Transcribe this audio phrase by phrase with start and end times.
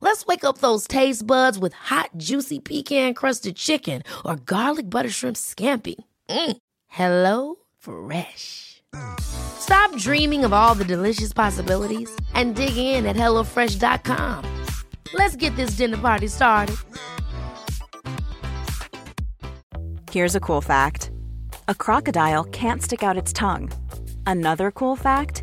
[0.00, 5.36] Let's wake up those taste buds with hot, juicy pecan-crusted chicken or garlic butter shrimp
[5.36, 5.96] scampi.
[6.30, 6.56] Mm.
[6.86, 8.82] Hello Fresh.
[9.20, 14.64] Stop dreaming of all the delicious possibilities and dig in at HelloFresh.com.
[15.12, 16.76] Let's get this dinner party started.
[20.10, 21.10] Here's a cool fact
[21.68, 23.70] a crocodile can't stick out its tongue.
[24.26, 25.42] Another cool fact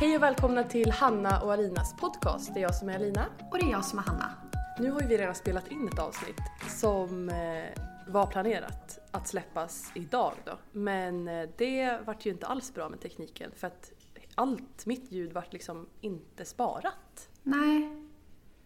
[0.00, 2.54] Hej och välkomna till Hanna och Alinas podcast.
[2.54, 3.26] Det är jag som är Alina.
[3.50, 4.34] Och det är jag som är Hanna.
[4.78, 9.92] Nu har ju vi redan spelat in ett avsnitt som eh, var planerat att släppas
[9.94, 10.52] idag då.
[10.72, 13.92] Men eh, det vart ju inte alls bra med tekniken för att
[14.34, 17.28] allt mitt ljud vart liksom inte sparat.
[17.42, 17.99] Nej,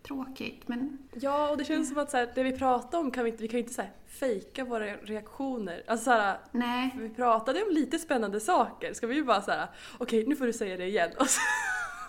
[0.06, 0.98] tråkigt men...
[1.12, 3.42] Ja, och det känns som att så här, det vi pratar om kan vi inte,
[3.42, 5.82] vi kan inte så här, fejka våra reaktioner.
[5.86, 6.94] Alltså så här, Nej.
[6.98, 8.94] vi pratade om lite spännande saker.
[8.94, 9.66] Ska vi ju bara så här,
[9.98, 11.10] okej okay, nu får du säga det igen.
[11.18, 11.40] Och så,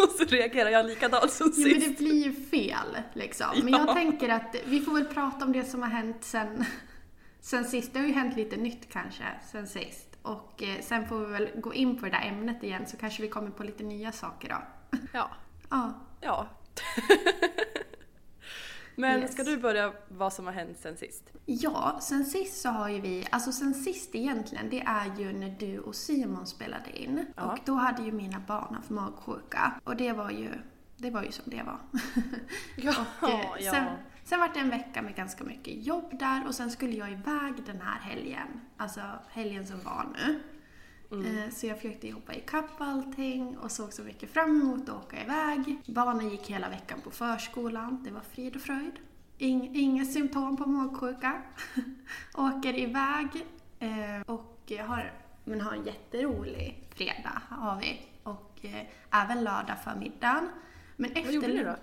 [0.03, 1.77] och så reagerar jag likadant som jo, sist.
[1.77, 3.47] men det blir ju fel liksom.
[3.63, 3.79] Men Ja.
[3.85, 6.65] jag tänker att vi får väl prata om det som har hänt sen,
[7.41, 7.93] sen sist.
[7.93, 10.17] Det har ju hänt lite nytt kanske sen sist.
[10.21, 13.21] Och eh, sen får vi väl gå in på det där ämnet igen så kanske
[13.21, 14.55] vi kommer på lite nya saker då.
[15.13, 15.29] Ja.
[15.69, 15.93] Ja.
[16.21, 16.47] Ja.
[18.95, 19.31] Men Yes.
[19.33, 21.23] ska du börja vad som har hänt sen sist?
[21.45, 25.55] Ja, sen sist så har ju vi, alltså sen sist egentligen, det är ju när
[25.59, 27.25] du och Simon spelade in.
[27.35, 27.51] Ja.
[27.51, 29.73] Och då hade ju mina barn haft magsjuka.
[29.83, 30.49] Och det var ju,
[30.97, 31.79] det var ju som det var.
[32.75, 33.71] Ja, och, eh, ja.
[33.71, 33.85] Sen,
[34.23, 37.53] sen var det en vecka med ganska mycket jobb där och sen skulle jag iväg
[37.65, 38.47] den här helgen.
[38.77, 40.39] Alltså helgen som var nu.
[41.11, 41.37] Mm.
[41.37, 45.23] Eh, Så jag försökte jobba ikapp allting och såg så mycket fram emot att åka
[45.23, 45.77] iväg.
[45.85, 48.03] Barnen gick hela veckan på förskolan.
[48.03, 48.99] Det var frid och fröjd.
[49.37, 51.41] Ing, inga symptom på magsjuka.
[52.35, 53.27] Åker iväg
[53.79, 55.11] eh, och har,
[55.43, 58.01] men har en jätterolig fredag har vi.
[58.23, 58.85] Och eh,
[59.23, 60.49] även lördag förmiddagen.
[60.95, 61.75] Men efter Vad gjorde ni då?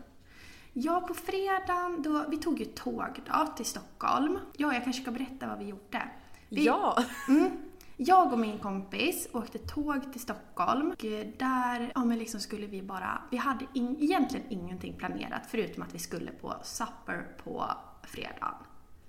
[0.72, 4.38] Ja, på fredagen, då, vi tog ju tåg då till Stockholm.
[4.56, 6.02] Ja, jag kanske ska berätta vad vi gjorde.
[6.48, 7.04] Vi, Ja!
[7.28, 7.50] Mm,
[7.96, 11.04] jag och min kompis åkte tåg till Stockholm och
[11.38, 15.94] där ja, men liksom skulle vi bara, vi hade in, egentligen ingenting planerat förutom att
[15.94, 17.64] vi skulle på supper på
[18.02, 18.54] fredagen.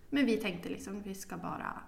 [0.10, 1.82] Men vi tänkte liksom vi ska bara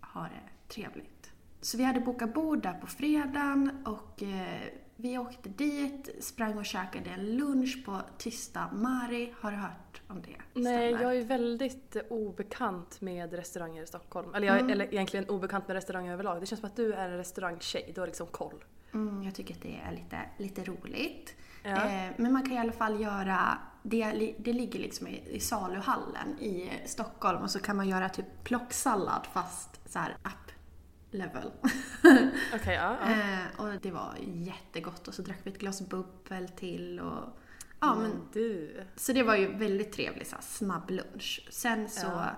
[0.00, 1.30] ha det trevligt.
[1.60, 4.62] Så vi hade bokat bord där på fredagen och eh,
[4.96, 9.34] vi åkte dit, sprang och käkade en lunch på Tysta Mari.
[9.40, 10.60] Har du hört om det?
[10.60, 11.02] Nej, Stämmer.
[11.02, 14.34] jag är väldigt obekant med restauranger i Stockholm.
[14.34, 14.70] Eller, jag, Mm.
[14.70, 16.40] eller egentligen obekant med restauranger överlag.
[16.40, 18.64] Det känns som att du är en restaurangtjej, du har liksom koll.
[18.94, 21.34] Mm, jag tycker att det är lite, lite roligt.
[21.62, 21.70] Ja.
[21.70, 26.38] Eh, men man kan i alla fall göra, det, det ligger liksom i, i saluhallen
[26.40, 30.52] i Stockholm och så kan man göra typ plocksallad fast så här up
[31.10, 31.50] level.
[32.54, 32.96] Okej, ja.
[33.00, 33.10] ja.
[33.10, 37.38] eh, och det var jättegott och så drack vi ett glas bubbel till och
[37.82, 38.80] ja men Men du.
[38.96, 41.46] så det var ju väldigt trevlig så här, snabb lunch.
[41.50, 42.30] Sen så Ja.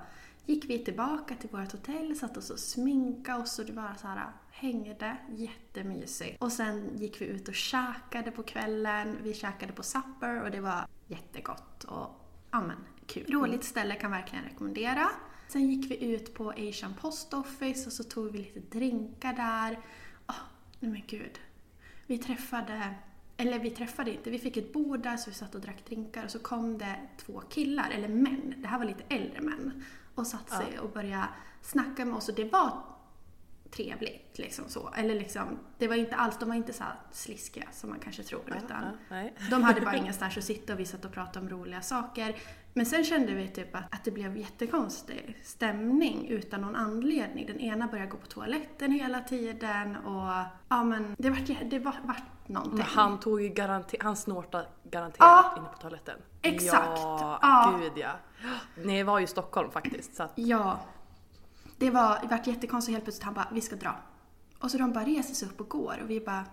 [0.46, 4.06] gick vi tillbaka till vårt hotell, satt oss och sminka oss och det var så
[4.06, 6.42] här hängde, jättemysigt.
[6.42, 10.60] Och sen gick vi ut och käkade på kvällen, vi käkade på supper och det
[10.60, 12.20] var jättegott och
[12.50, 12.76] ja men
[13.06, 13.26] kul.
[13.32, 15.10] Roligt ställe kan verkligen rekommendera.
[15.48, 19.78] Sen gick vi ut på Asian Post Office och så tog vi lite drinkar där.
[20.28, 20.34] Åh,
[20.80, 21.40] nej men gud.
[22.06, 22.94] Vi träffade,
[23.36, 26.24] eller vi träffade inte, vi fick ett bord där så vi satt och drack drinkar.
[26.24, 29.84] Och så kom det två killar, eller män, det här var lite äldre män,
[30.14, 31.28] och satte sig och började
[31.62, 32.28] snacka med oss.
[32.28, 32.82] Och det var
[33.70, 34.90] trevligt liksom så.
[34.96, 38.42] Eller liksom, det var inte alls, de var inte så sliskiga som man kanske tror.
[38.64, 40.72] utan ja, de hade bara ingenstans att sitta.
[40.72, 42.36] Och vi satt och pratade om roliga saker.
[42.76, 47.46] Men sen kände vi typ att, att det blev jättekonstig stämning utan någon anledning.
[47.46, 50.30] Den ena började gå på toaletten hela tiden och
[50.68, 52.78] ja men det vart, det var, vart någonting.
[52.78, 55.54] Men han tog ju garanti- han snortade garanterat Ja.
[55.58, 56.18] inne på toaletten.
[56.42, 57.00] Exakt.
[57.00, 57.78] Ja, Ja.
[57.82, 58.10] gud ja.
[58.84, 60.14] Ni var ju i Stockholm faktiskt.
[60.16, 60.78] Så att, Ja.
[61.78, 63.24] Det var, det vart jättekonstigt helt plötsligt.
[63.24, 63.96] Han bara, vi ska dra.
[64.58, 66.44] Och så de bara reser sig upp och går och vi bara...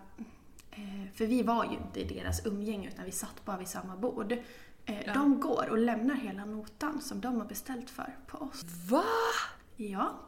[0.71, 3.95] Eh, för vi var ju inte i deras umgänge utan vi satt bara vid samma
[3.95, 4.35] bord.
[4.85, 8.63] Eh, De går och lämnar hela notan som de har beställt för på oss.
[8.89, 9.03] Va?
[9.75, 10.19] Ja.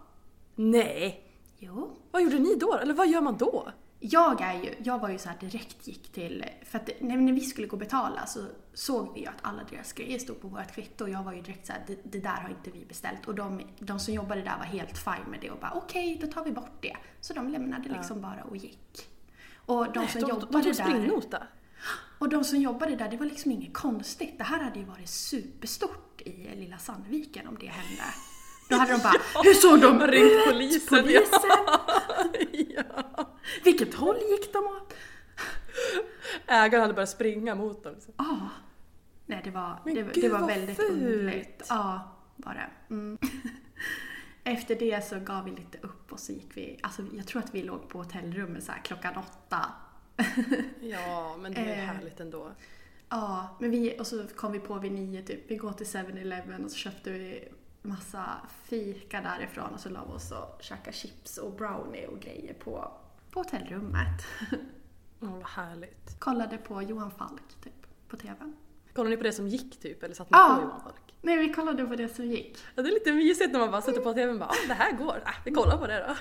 [0.56, 1.30] Nej!
[1.58, 1.98] Jo.
[2.12, 2.74] Vad gjorde ni då?
[2.78, 3.72] Eller vad gör man då?
[4.00, 7.34] Jag är ju, jag var ju så här direkt gick till, för att när, när
[7.34, 8.40] vi skulle gå och betala så
[8.74, 11.42] såg vi ju att alla deras grejer stod på vårt kvitto och jag var ju
[11.42, 13.28] direkt så här, det, det där har inte vi beställt.
[13.28, 16.28] Och de, de som jobbade där var helt fine med det och bara okej, då
[16.28, 16.98] tar vi bort det.
[17.22, 19.10] Så de lämnade liksom bara och gick.
[19.66, 21.48] Och de som de, de, jobbade de tog där...
[22.24, 24.38] Och de som jobbade där, det var liksom inget konstigt.
[24.38, 28.04] Det här hade ju varit superstort i lilla Sandviken om det hände.
[28.70, 30.46] Då hade de bara, hur såg de ut?
[30.48, 31.26] polisen, Polisen?
[32.76, 33.30] ja.
[33.64, 34.94] Vilket håll gick de åt?
[36.48, 37.94] Ägaren hade börjat springa mot dem.
[37.94, 38.14] liksom.
[38.18, 38.50] Ja.
[39.26, 40.92] Nej, det var, Men det, gud, det var väldigt fult.
[40.92, 41.66] underligt.
[41.70, 42.94] Ja, var det.
[42.94, 43.18] Mm.
[44.44, 47.56] Efter det så gav vi lite upp och så gick vi, alltså jag tror att
[47.56, 49.66] vi låg på hotellrummet så klockan åtta.
[50.82, 51.86] Ja, men det är Eh.
[51.86, 52.52] härligt ändå.
[53.10, 56.66] Ja, men vi, och så kom vi på vid nio typ, vi går till 7-Eleven
[56.66, 57.48] och så köpte vi
[57.82, 58.26] massa
[58.64, 62.92] fika därifrån och så la vi oss och käkade chips och brownie och grejer på,
[63.32, 64.26] på hotellrummet.
[65.22, 66.20] Åh, vad härligt.
[66.20, 68.56] Kollade på Johan Falk typ, på TVn.
[68.94, 70.04] Kollade ni på det som gick typ?
[70.04, 70.56] Eller satt ni Ja.
[70.56, 71.03] på Johan Falk?
[71.26, 72.58] Nej, vi kollade på det som gick.
[72.76, 74.74] Ja, det är lite mysigt när man bara sätter på TVn och bara ah, det
[74.74, 76.16] här går, ah, vi kollar på det då.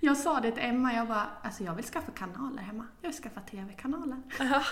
[0.00, 2.86] Jag sa det till Emma, jag bara, alltså jag vill skaffa kanaler hemma.
[3.02, 4.16] Jag vill skaffa TV-kanaler.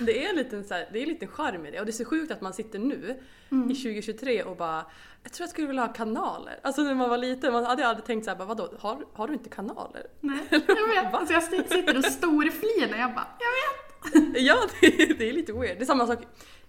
[0.00, 1.90] Det är en liten, så här, det är en liten charm i det och det
[1.90, 3.70] är så sjukt att man sitter nu Mm.
[3.70, 4.84] i 2023 och bara
[5.22, 6.60] jag tror jag skulle vilja ha kanaler.
[6.62, 9.48] Alltså när man var liten, man hade aldrig tänkt såhär, vadå, har, har du inte
[9.48, 10.06] kanaler?
[10.20, 11.14] Nej, jag vet.
[11.14, 14.36] Alltså jag sitter och storflinar, jag bara, jag vet.
[14.42, 15.78] Ja, det är, det är lite weird.
[15.78, 16.18] Det är samma sak.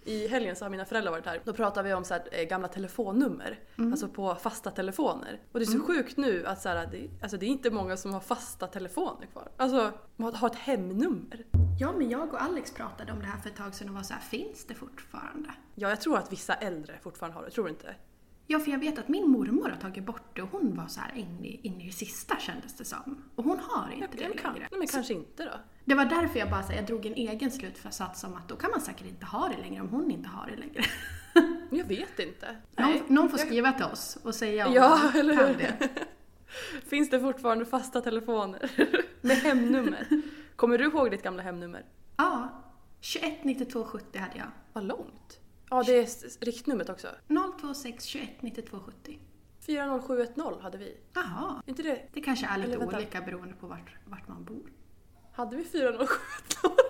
[0.07, 1.42] I helgen så har mina föräldrar varit här.
[1.45, 3.59] Då pratar vi om så här, eh, gamla telefonnummer.
[3.77, 3.92] Mm.
[3.92, 5.42] Alltså på fasta telefoner.
[5.51, 7.98] Och det är så sjukt nu att så här, det, alltså det är inte många
[7.98, 9.51] som har fasta telefoner kvar.
[9.57, 11.45] Alltså, man har ett hemnummer.
[11.80, 14.04] Ja, men jag och Alex pratade om det här för ett tag sedan och var
[14.04, 15.50] så här, finns det fortfarande?
[15.75, 17.51] Ja, jag tror att vissa äldre fortfarande har det.
[17.51, 17.95] Tror du inte?
[18.50, 21.00] Ja, för jag vet att min mormor har tagit bort det och hon var så
[21.00, 23.24] här in i, in i det sista kändes det som.
[23.36, 24.68] Och hon har inte Ja, det men, kan, längre.
[24.72, 25.52] nej, men kanske inte då.
[25.86, 28.56] Det var därför jag bara så här, jag drog en egen slutsats om att då
[28.56, 30.84] kan man säkert inte ha det längre om hon inte har det längre.
[31.72, 32.56] Jag vet inte.
[32.78, 35.90] Någon, någon får skriva till oss och säga om Ja, man eller kan det.
[36.90, 38.72] Finns det fortfarande fasta telefoner
[39.22, 40.08] med hemnummer?
[40.56, 41.86] Kommer du ihåg ditt gamla hemnummer?
[42.18, 42.50] Ja,
[43.02, 44.48] 21 92 70 hade jag.
[44.74, 45.40] Vad långt.
[45.69, 47.08] Ja, det är riktnumret också.
[47.62, 49.19] 026 21 92 70.
[49.66, 50.98] 40710 hade vi.
[51.14, 51.62] Jaha.
[51.66, 52.02] inte det?
[52.14, 54.72] Det kanske är lite Eller olika beroende på vart, vart man bor.
[55.34, 56.08] Hade vi 40710?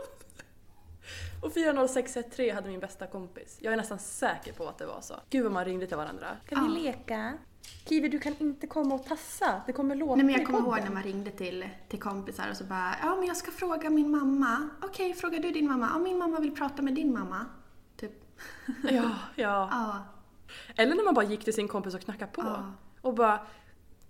[1.44, 3.57] Och 40613 hade min bästa kompis.
[3.62, 5.13] Jag är nästan säker på att det var så.
[5.29, 6.27] Gud vad man ringde till varandra.
[6.50, 6.91] Kan vi Ja.
[6.91, 7.38] leka?
[7.89, 9.62] Kiwi du kan inte komma och tassa.
[9.65, 12.50] Det kommer låta Nej men jag kommer ihåg podden." när man ringde till, till kompisar
[12.50, 14.69] och så bara Ja men jag ska fråga min mamma.
[14.84, 15.89] Okej, frågar du din mamma?
[15.93, 17.46] Ja min mamma vill prata med din mamma.
[18.84, 19.70] Ja, ja.
[19.72, 20.06] Ja.
[20.75, 22.41] Eller när man bara gick till sin kompis och knackade på.
[22.41, 22.72] Ja.
[23.01, 23.39] Och bara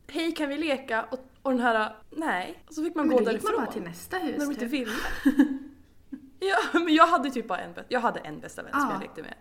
[0.07, 1.03] Hej kan vi leka?
[1.03, 2.63] Och, och den här nej.
[2.67, 3.65] Och så fick man Men gå då gick man därifrån.
[3.65, 4.35] bara till nästa hus.
[4.37, 4.71] när de inte typ.
[4.71, 4.91] ville.
[6.39, 8.91] ja, men jag hade typ bara en, jag hade en bästa vän som Ja.
[8.93, 9.33] jag lekte med.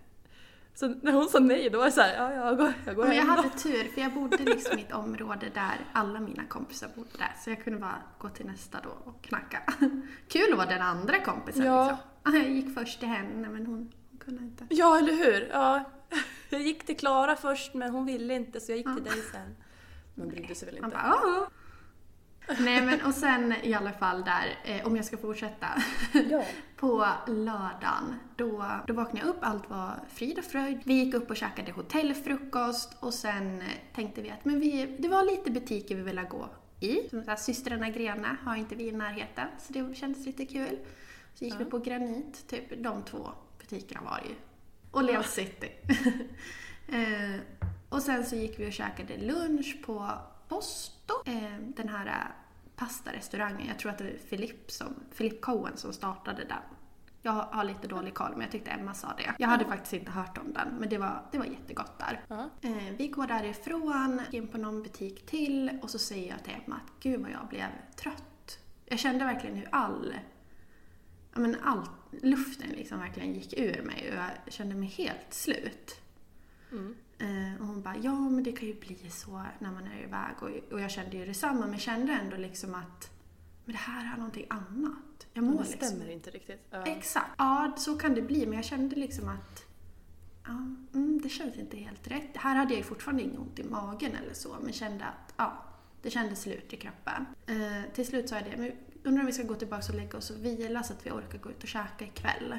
[0.75, 3.17] Så när hon sa nej då var jag såhär, ja jag går, jag går Men
[3.17, 6.89] jag hem hade tur för jag bodde liksom i ett område där alla mina kompisar
[6.97, 7.25] bodde.
[7.45, 9.63] Så jag kunde bara gå till nästa då och knacka.
[10.29, 11.99] Kul att vara den andra kompisen Ja.
[12.25, 12.41] liksom.
[12.41, 13.93] Jag gick först till henne men hon
[14.27, 14.67] kunde inte.
[14.71, 15.49] Ja, eller hur?
[15.53, 15.85] Ja.
[16.51, 19.57] Jag gick till Klara först men hon ville inte så jag gick till dig sen.
[20.15, 20.89] Man brydde sig väl inte.
[20.89, 21.49] bara.
[22.59, 25.67] Nej men och sen i alla fall där, eh, om jag ska fortsätta.
[26.31, 26.45] Ja.
[26.77, 30.81] På lördagen, då, då vaknade jag upp, allt var frid och fröjd.
[30.85, 33.63] Vi gick upp och käkade hotellfrukost och sen
[33.95, 36.49] tänkte vi att men vi, det var lite butiker vi ville gå
[36.81, 37.09] i.
[37.09, 40.79] Som så här, systrarna Grena har inte vi i närheten, så det kändes lite kul.
[41.35, 43.29] Så gick vi på Granit, typ de två
[43.69, 44.35] butikerna var det ju.
[44.91, 45.73] Och Lev City.
[46.89, 47.41] eh,
[47.89, 50.11] och sen så gick vi och käkade lunch på
[50.49, 52.13] Posto, eh, den här eh,
[52.77, 53.69] pastarestaurangen.
[53.69, 56.59] Jag tror att det är Philip, som, Philip Cohen som startade den.
[57.23, 59.35] Jag har, lite dålig koll men jag tyckte Emma sa det.
[59.39, 62.21] Jag hade faktiskt inte hört om den men det var, det var jättegott där.
[62.29, 62.51] Ja.
[62.61, 66.77] Eh, vi går därifrån, in på någon butik till och så säger jag till Emma
[66.77, 68.59] att gud vad jag blev trött.
[68.85, 70.15] Jag kände verkligen hur all,
[71.35, 71.89] ja men all
[72.23, 76.01] luften liksom verkligen gick ur mig och jag kände mig helt slut.
[76.73, 76.95] Mm.
[77.19, 80.35] Eh, och hon bara, ja men det kan ju bli så när man är iväg.
[80.41, 83.11] Och, och jag kände ju detsamma men kände ändå liksom att
[83.67, 85.27] men det här är någonting annat.
[85.33, 86.67] Jag mår Men det liksom stämmer inte riktigt.
[86.71, 86.87] Ja.
[86.87, 87.31] Exakt.
[87.39, 88.47] Ja, så kan det bli.
[88.47, 89.65] Men jag kände liksom att
[90.45, 90.53] ja,
[90.95, 92.37] mm, det känns inte helt rätt.
[92.37, 95.63] Här hade jag ju fortfarande inget ont i magen eller så, men kände att ja,
[96.03, 97.27] det kändes slut i kroppen.
[97.47, 98.73] Eh, till slut sa jag det, men
[99.07, 101.39] undrar om vi ska gå tillbaka och lägga oss och vila så att vi orkar
[101.39, 102.59] gå ut och käka ikväll.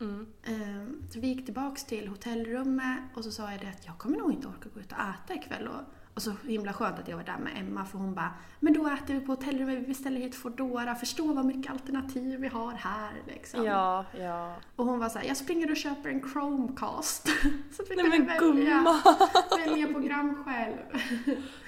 [0.00, 0.26] Mm.
[0.42, 4.18] Eh, så vi gick tillbaks till hotellrummet och så sa jag det att jag kommer
[4.18, 5.68] nog inte orka gå ut och äta ikväll.
[5.68, 5.80] Och,
[6.14, 8.86] och så himla skönt att jag var där med Emma för hon bara Men då
[8.88, 13.12] äter vi på hotellrummet, vi beställer hit Foodora, förstå vad mycket alternativ vi har här
[13.26, 13.64] liksom.
[13.64, 14.56] Ja, ja.
[14.76, 17.28] Och hon var så här, jag springer och köper en Chromecast.
[17.76, 19.02] så vi Nej kan men välja,
[19.66, 20.76] välja program själv.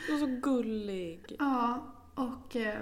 [0.06, 1.36] Du är så gullig.
[1.38, 2.78] ja, och, eh,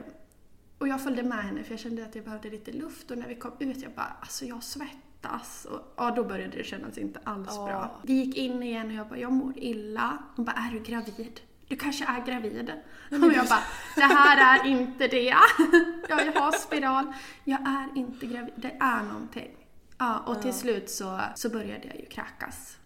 [0.79, 3.29] och jag följde med henne för jag kände att jag behövde lite luft och när
[3.29, 5.65] vi kom ut jag bara, alltså jag svettas.
[5.71, 7.67] Och ja, då började det kännas inte alls Ja.
[7.67, 8.01] bra.
[8.03, 10.19] Vi gick in igen och jag bara, jag mår illa.
[10.37, 11.41] Hon bara, är du gravid?
[11.69, 12.73] Du kanske är gravid.
[13.11, 13.63] Och jag bara,
[13.97, 15.35] det här är inte det.
[16.09, 17.13] Ja, jag har spiral.
[17.45, 18.53] Jag är inte gravid.
[18.57, 19.51] Det är någonting.
[19.99, 22.77] Ja, och till slut så, så började jag ju kräkas.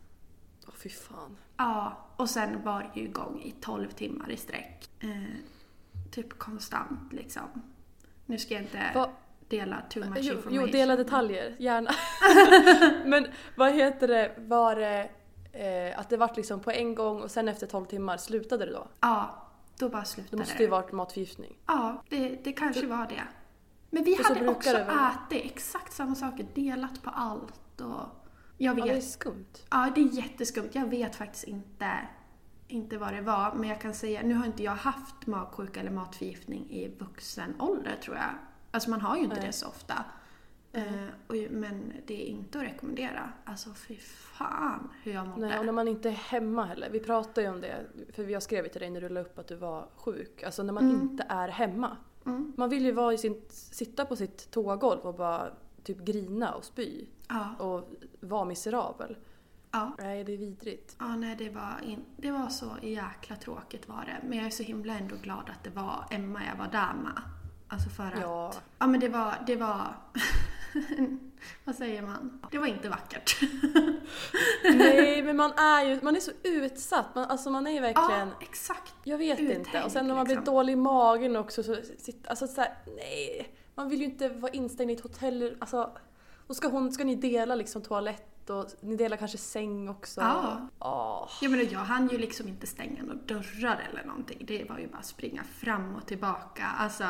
[0.67, 1.37] Åh fy fan.
[1.57, 4.91] Ja, och sen var det ju igång i 12 timmar i sträck.
[5.01, 5.09] Eh,
[6.11, 7.49] typ konstant liksom.
[8.27, 9.11] Nu ska jag inte Va-
[9.49, 10.61] dela too much Jo, information.
[10.61, 11.91] jo, dela detaljer, gärna.
[13.05, 13.27] Men
[13.57, 15.11] vad heter det, var det
[15.53, 18.73] eh, att det vart liksom på en gång och sen efter 12 timmar slutade det
[18.73, 18.89] då?
[19.01, 19.47] Ja,
[19.79, 21.57] då bara Det slutade måste ju varit matförgiftning.
[21.67, 23.23] Ja, det, det kanske var det.
[23.91, 24.79] Men vi hade också det
[25.31, 28.01] ätit exakt samma saker, delat på allt och...
[28.59, 29.05] Jag Ja, det är vet.
[29.11, 29.47] skumt.
[29.71, 30.69] Ja, det är jätteskumt.
[30.73, 31.91] Jag vet faktiskt inte,
[32.73, 33.53] inte vad det var.
[33.55, 37.97] Men jag kan säga, nu har inte jag haft magsjuka eller matförgiftning i vuxen ålder
[38.05, 38.31] tror jag.
[38.71, 39.47] Alltså man har ju inte Nej.
[39.47, 40.05] det så ofta.
[41.27, 43.33] Och, ju- men det är inte att rekommendera.
[43.45, 45.47] Alltså fy fan hur jag mådde.
[45.47, 46.91] Nej, och när man inte är hemma heller.
[46.91, 49.49] Vi pratade ju om det, för jag skrev till dig när du la upp att
[49.49, 50.43] du var sjuk.
[50.43, 51.97] Alltså när man inte är hemma.
[52.27, 52.53] Mm.
[52.57, 55.51] Man vill ju vara i sin, sitta på sitt toagolv och bara
[55.85, 57.07] typ grina och spy.
[57.29, 59.17] Ja, Och vara miserabel.
[59.73, 59.97] Ja.
[59.99, 60.97] Nej, det är vidrigt.
[60.99, 64.29] Ja, nej det var, in, det var så jäkla tråkigt var det.
[64.29, 67.23] Men jag är så himla ändå glad att det var Emma jag var där med.
[67.69, 68.21] Alltså för att...
[68.21, 68.53] Ja.
[68.79, 69.95] Ja men det var, det var...
[71.65, 72.41] vad säger man?
[72.51, 73.41] Det var inte vackert.
[74.65, 77.15] Nej, men man är ju man är så utsatt.
[77.15, 78.29] Man, alltså man är ju verkligen...
[78.29, 78.95] ja, exakt.
[79.05, 79.53] Jag vet inte.
[79.53, 80.55] Uthängd, Och sen när man blir liksom.
[80.55, 83.55] dålig i magen också så sitter, alltså så här, nej.
[83.75, 85.57] Man vill ju inte vara instängd i ett hotell.
[85.59, 85.91] Alltså,
[86.47, 90.21] då ska, hon, ska ni dela liksom toalett och ni delar kanske säng också.
[90.21, 90.69] Ja.
[90.79, 91.29] Åh.
[91.41, 94.45] Jag menar jag hann ju liksom inte stänga några dörrar eller någonting.
[94.47, 96.67] Det var ju bara springa fram och tillbaka.
[96.79, 97.05] Alltså,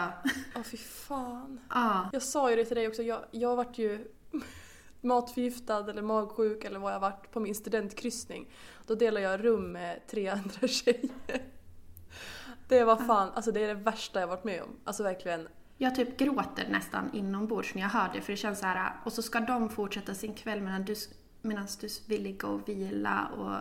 [0.57, 1.61] Åh fy fan.
[1.71, 2.11] ja.
[2.12, 4.09] Jag sa ju det till dig också, jag, jag vart ju
[5.01, 8.49] matförgiftad eller magsjuk eller vad jag varit på min studentkryssning.
[8.87, 11.11] Då delade jag rum med tre andra tjejer.
[12.69, 14.69] Det var fan, alltså det är det värsta jag varit med om.
[14.85, 15.49] Alltså verkligen.
[15.79, 19.12] Jag typ gråter nästan inombords när jag hör det för det känns så här och
[19.12, 20.95] så ska de fortsätta sin kväll medan du,
[21.43, 23.57] medan du vill ligga och vila och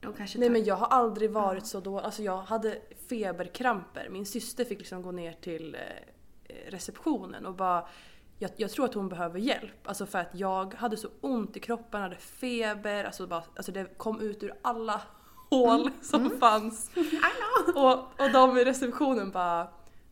[0.00, 2.04] de kanske Nej tar- men jag har aldrig varit så dålig.
[2.04, 2.78] Alltså jag hade
[3.08, 4.08] feberkramper.
[4.10, 7.88] Min syster fick liksom gå ner till eh, receptionen och bara
[8.38, 9.88] jag, jag tror att hon behöver hjälp.
[9.88, 13.98] Alltså för att jag hade så ont i kroppen, hade feber, alltså, bara, alltså det
[13.98, 15.00] kom ut ur alla
[15.50, 16.90] hål som fanns.
[16.96, 17.84] I know.
[17.84, 19.68] Och, och de i receptionen bara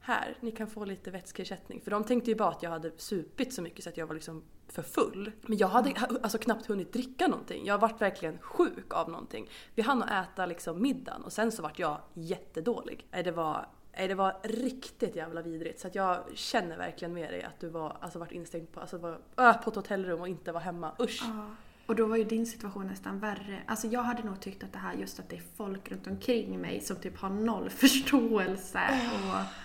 [0.07, 1.81] här, ni kan få lite vätskeersättning.
[1.81, 4.15] För de tänkte ju bara att jag hade supit så mycket så att jag var
[4.15, 5.33] liksom för full.
[5.43, 7.67] Men jag hade alltså knappt hunnit dricka någonting.
[7.67, 9.51] Jag varit verkligen sjuk av någonting.
[9.75, 13.07] Vi hann att äta liksom middagen och sen så vart jag jättedålig.
[13.11, 15.81] Det var, det var riktigt jävla vidrigt.
[15.81, 18.99] Så att jag känner verkligen med dig att du var, alltså varit instängd på, alltså
[18.99, 20.93] var, äh, på ett hotellrum och inte var hemma.
[21.01, 21.23] Usch!
[21.25, 21.47] Ja.
[21.87, 23.63] Och då var ju din situation nästan värre.
[23.67, 26.61] Alltså jag hade nog tyckt att det här just att det är folk runt omkring
[26.61, 28.81] mig som typ har noll förståelse
[29.13, 29.65] och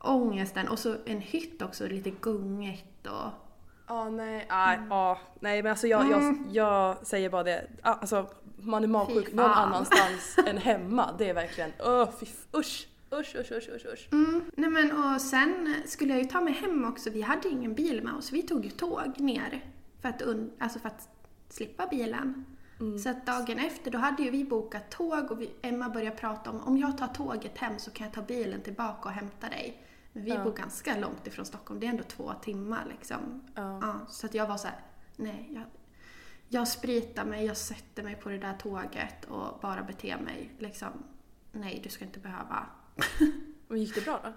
[0.00, 0.68] ångesten.
[0.68, 3.30] Och så en hytt också, lite gungigt och...
[3.88, 7.66] Ja, nej, nej, ja, nej men alltså jag, jag, jag säger bara det.
[7.82, 8.26] Ah, Alltså
[8.56, 11.14] man är magsjuk någon annanstans än hemma.
[11.18, 12.26] Det är verkligen, öh, fy,
[12.56, 14.08] usch, usch, usch, usch, usch, usch.
[14.12, 17.10] Mm, nej men och sen skulle jag ju ta mig hem också.
[17.10, 18.32] Vi hade ingen bil med oss.
[18.32, 19.64] Vi tog ju tåg ner.
[20.02, 21.08] För att, un- alltså för att
[21.48, 22.44] slippa bilen.
[23.02, 26.50] Så att dagen efter då hade ju vi bokat tåg och vi, Emma började prata
[26.50, 29.82] om om jag tar tåget hem så kan jag ta bilen tillbaka och hämta dig.
[30.12, 30.44] Men vi Ja.
[30.44, 31.80] bor ganska långt ifrån Stockholm.
[31.80, 33.42] Det är ändå två timmar liksom.
[33.54, 33.78] Ja.
[33.82, 34.80] Ja, så att jag var så här,
[35.16, 35.48] nej.
[35.54, 35.64] Jag,
[36.48, 40.88] jag spritar mig, jag sätter mig på det där tåget och bara beter mig liksom.
[41.52, 42.66] Nej, du ska inte behöva.
[43.68, 44.32] Men gick det bra då?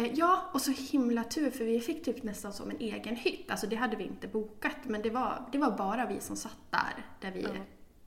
[0.00, 3.50] Eh, ja, och så himla tur för vi fick typ nästan som en egen hytt.
[3.50, 6.58] Alltså det hade vi inte bokat men det var, det var bara vi som satt
[6.70, 7.48] där, där vi Ja.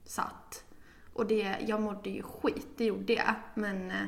[0.04, 0.64] satt.
[1.14, 3.34] Och det, jag mådde ju skit, det gjorde jag.
[3.54, 4.06] Men, eh,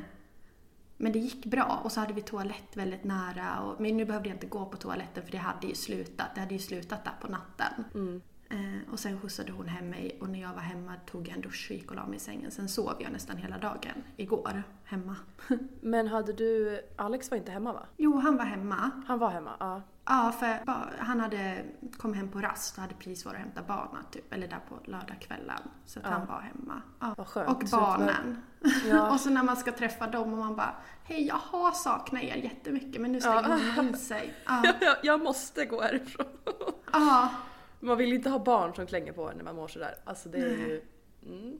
[1.02, 3.60] men det gick bra och så hade vi toalett väldigt nära.
[3.60, 6.26] Och, men nu behövde jag inte gå på toaletten för det hade ju slutat.
[6.34, 7.84] Det hade ju slutat där på natten.
[7.94, 8.22] Mm.
[8.52, 11.40] Eh, och sen skjutsade hon hem mig och när jag var hemma tog jag en
[11.40, 12.50] dusch och gick och la mig i sängen.
[12.50, 15.16] Sen sov jag nästan hela dagen igår hemma.
[15.80, 16.80] Men hade du...
[16.96, 17.86] Alex var inte hemma va?
[17.96, 18.90] jo, han var hemma.
[19.06, 19.50] Han var hemma?
[19.60, 19.82] Ja.
[20.04, 20.58] Ja, för
[20.98, 21.64] han hade
[21.98, 24.90] kom hem på rast och hade precis varit och hämtat barnen typ, eller där på
[24.90, 25.58] lördagskvällen.
[25.86, 26.12] Så att Ja.
[26.12, 26.82] han var hemma.
[27.00, 27.14] Ja.
[27.18, 27.62] Vad skönt.
[27.62, 28.42] Och Så barnen.
[28.88, 29.10] Ja.
[29.12, 32.36] och så när man ska träffa dem och man bara Hej, jag har saknat er
[32.36, 33.48] jättemycket men nu stänger Ja.
[33.76, 34.34] mamma in sig.
[34.46, 34.62] Ja.
[34.80, 36.26] jag, jag måste gå härifrån.
[36.92, 37.28] ja.
[37.84, 39.94] Man vill inte ha barn som klänger på en när man mår sådär.
[40.04, 40.82] Alltså det är ju...
[41.26, 41.58] Mm.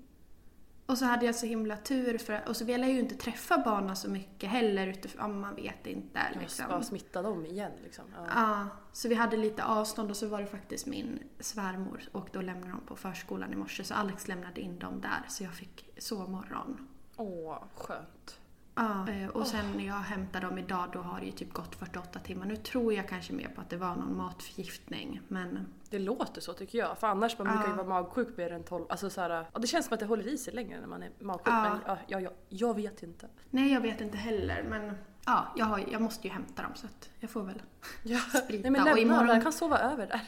[0.87, 3.59] Och så hade jag så himla tur för och så vill jag ju inte träffa
[3.59, 6.65] barnen så mycket heller utifrån, ja, man vet inte Jag liksom.
[6.65, 8.05] ska smitta dem igen liksom.
[8.17, 8.27] Ja.
[8.35, 12.41] Ja, så vi hade lite avstånd och så var det faktiskt min svärmor och då
[12.41, 15.91] lämnade de på förskolan i morse så Alex lämnade in dem där så jag fick
[15.99, 16.89] sovmorgon.
[17.17, 18.41] Åh, skönt.
[18.75, 21.75] Ja, eh, och sen när jag hämtade dem idag då har det ju typ gått
[21.75, 22.47] 48 timmar.
[22.47, 26.53] Nu tror jag kanske mer på att det var någon matförgiftning men Det låter så
[26.53, 26.99] tycker jag.
[26.99, 28.85] För annars man brukar ju vara magsjuk mer än 12...
[28.89, 31.03] Alltså så här, ja, det känns som att det håller i sig längre när man
[31.03, 31.47] är magsjuk.
[31.49, 31.63] Ja.
[31.63, 33.29] Men ja, ja, ja, jag vet inte.
[33.51, 36.87] nej jag vet inte heller men ja, jag, har, jag måste ju hämta dem så
[36.87, 37.63] att jag får väl.
[38.03, 38.19] Ja.
[38.19, 38.63] Sprita.
[38.63, 40.21] Nej men Och lämna imorgon- alla, jag kan sova över där.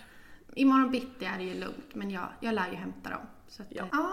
[0.55, 3.21] Imorgon bitti är det ju lugnt men jag, jag lär ju hämta dem.
[3.49, 3.85] Så att, Ja.
[3.93, 4.11] ja.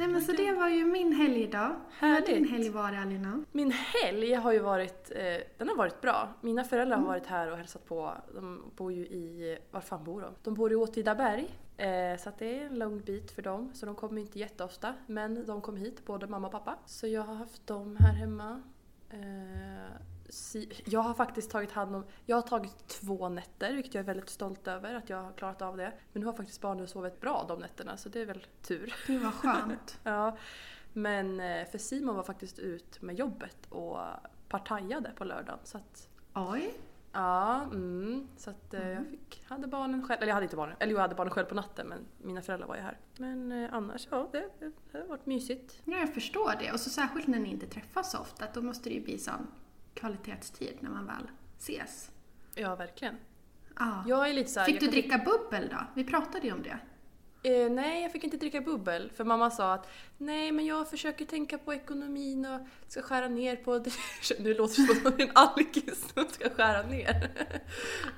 [0.00, 1.76] Nej men så det var ju min helg idag.
[2.00, 2.50] Hur har din Härligt.
[2.50, 3.44] helg varit Alina?
[3.52, 6.28] Min helg har ju varit, eh, den har varit bra.
[6.40, 8.12] Mina föräldrar har varit här och hälsat på.
[8.34, 10.30] De bor ju i, var fan bor de?
[10.42, 11.54] De bor i Åtvidaberg.
[11.76, 13.70] Eh, så det är en lång bit för dem.
[13.74, 14.94] Så de kommer inte jätteofta.
[15.06, 16.76] Men de kom hit, både mamma och pappa.
[16.86, 18.62] Så jag har haft dem här hemma.
[19.10, 19.96] Eh,
[20.84, 24.30] jag har faktiskt tagit hand om, jag har tagit två nätter vilket jag är väldigt
[24.30, 25.92] stolt över att jag har klarat av det.
[26.12, 28.94] Men nu har faktiskt barnen sovit bra de nätterna så det är väl tur.
[29.06, 29.98] Gud vad skönt.
[30.04, 30.36] Ja,
[30.92, 33.98] men eh, för Simon var faktiskt ut med jobbet och
[34.48, 35.58] partajade på lördagen.
[35.64, 36.74] Så att, Oj.
[37.12, 40.76] ja, mm, så att eh, jag fick, hade barnen själv, eller jag hade inte barnen,
[40.78, 42.98] eller jag hade barnen själv på natten men mina föräldrar var ju här.
[43.16, 45.82] Men eh, annars, ja, det, det, det har varit mysigt.
[45.84, 46.72] Ja, jag förstår det.
[46.72, 49.46] Och så särskilt när ni inte träffas så ofta, då måste det ju bli sån
[49.94, 52.10] kvalitetstid när man väl ses.
[52.54, 53.16] Ja, verkligen.
[53.78, 54.04] Ja.
[54.06, 55.86] Jag är lite så här, Fick du kan dricka bubbel då?
[55.94, 56.78] Vi pratade ju om det.
[57.42, 61.24] Eh, nej, jag fick inte dricka bubbel för mamma sa att nej, men jag försöker
[61.24, 63.84] tänka på ekonomin och ska skära ner på.
[64.38, 67.30] Nu låter det som att hon är en alkis som ska skära ner.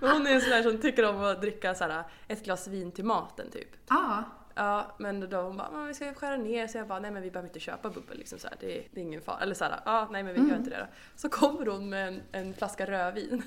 [0.00, 2.68] Men hon är en sån här som tycker om att dricka så här, ett glas
[2.68, 3.68] vin till maten typ.
[3.88, 4.24] Ja.
[4.54, 6.66] Ja, men då hon bara, "Men vi ska skära ner.
[6.66, 8.88] Så jag bara, nej men vi behöver inte köpa bubbel liksom så här, det, är,
[8.90, 9.40] det är ingen fara.
[9.40, 10.86] Eller så här, ja nej men vi gör inte det då.
[11.16, 13.42] Så kommer hon med en, en flaska rödvin.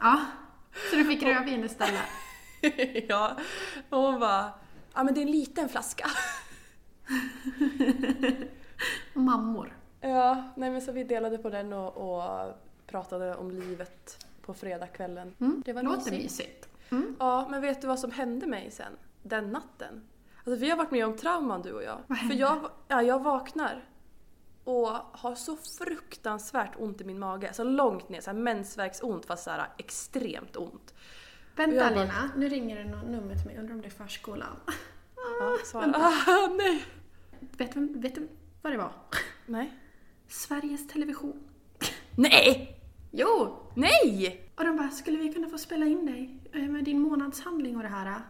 [0.00, 0.20] Ja.
[0.90, 2.00] Så du fick rödvin istället?
[3.08, 3.36] ja,
[3.90, 4.52] och hon bara,
[4.94, 6.06] ja men det är en liten flaska.
[9.14, 9.76] Mammor.
[10.00, 12.54] Ja, nej men så vi delade på den och, och
[12.86, 15.34] pratade om livet på fredagskvällen.
[15.40, 15.62] Mm.
[15.64, 16.22] Det var Låter mysigt.
[16.22, 16.68] mysigt.
[16.90, 17.16] Mm.
[17.18, 18.92] Ja, men vet du vad som hände mig sen?
[19.22, 20.02] Den natten.
[20.44, 21.98] Alltså vi har varit med om trauman du och jag.
[22.06, 23.84] Vad För jag, ja, jag vaknar
[24.64, 27.52] och har så fruktansvärt ont i min mage.
[27.52, 30.94] Så långt ner, så här mensvärksont fast så här extremt ont.
[31.56, 33.58] Vänta bara- Alina, nu ringer det någon nummer till mig.
[33.58, 34.56] Undrar om det är förskolan.
[35.40, 35.56] Ja,
[36.26, 36.84] ah, nej!
[37.40, 38.28] Vet du, vet du
[38.62, 38.92] vad det var?
[39.46, 39.72] Nej.
[40.28, 41.42] Sveriges Television.
[42.16, 42.80] Nej!
[43.10, 43.56] Jo!
[43.74, 44.50] Nej!
[44.56, 47.82] Och de bara, skulle vi kunna få spela in dig eh, med din månadshandling och
[47.82, 48.20] det här?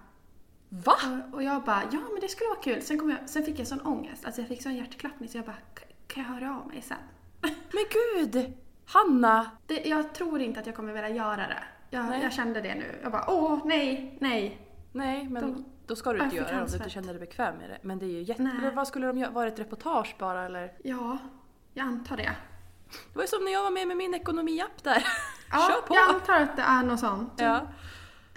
[0.71, 0.95] Va?
[1.29, 2.83] Och, och jag bara, ja men det skulle vara kul.
[2.83, 5.45] Sen, kom jag, sen fick jag sån ångest, alltså jag fick sån hjärtklappning så jag
[5.45, 6.97] bara, "K- kan jag höra av mig sen?
[7.43, 8.53] Men gud!
[8.87, 9.51] Hanna!
[9.67, 11.63] Det, jag tror inte att jag kommer vilja göra det.
[11.91, 12.99] Jag, jag kände det nu.
[13.03, 14.67] Jag bara, åh nej, nej.
[14.93, 17.57] Nej, men De- då ska du inte göra det om du inte känner dig bekväm
[17.57, 17.79] med det.
[17.83, 18.43] Men det är ju jätte...
[18.43, 18.53] Nej.
[18.59, 19.31] Eller vad skulle de göra?
[19.31, 20.73] Var det ett reportage bara eller?
[20.85, 21.19] Ja,
[21.75, 22.23] jag antar det.
[23.13, 25.05] Det var ju som när jag var med med min ekonomiapp där.
[25.51, 27.33] Ja, jag antar att det är något sånt.
[27.37, 27.61] Ja.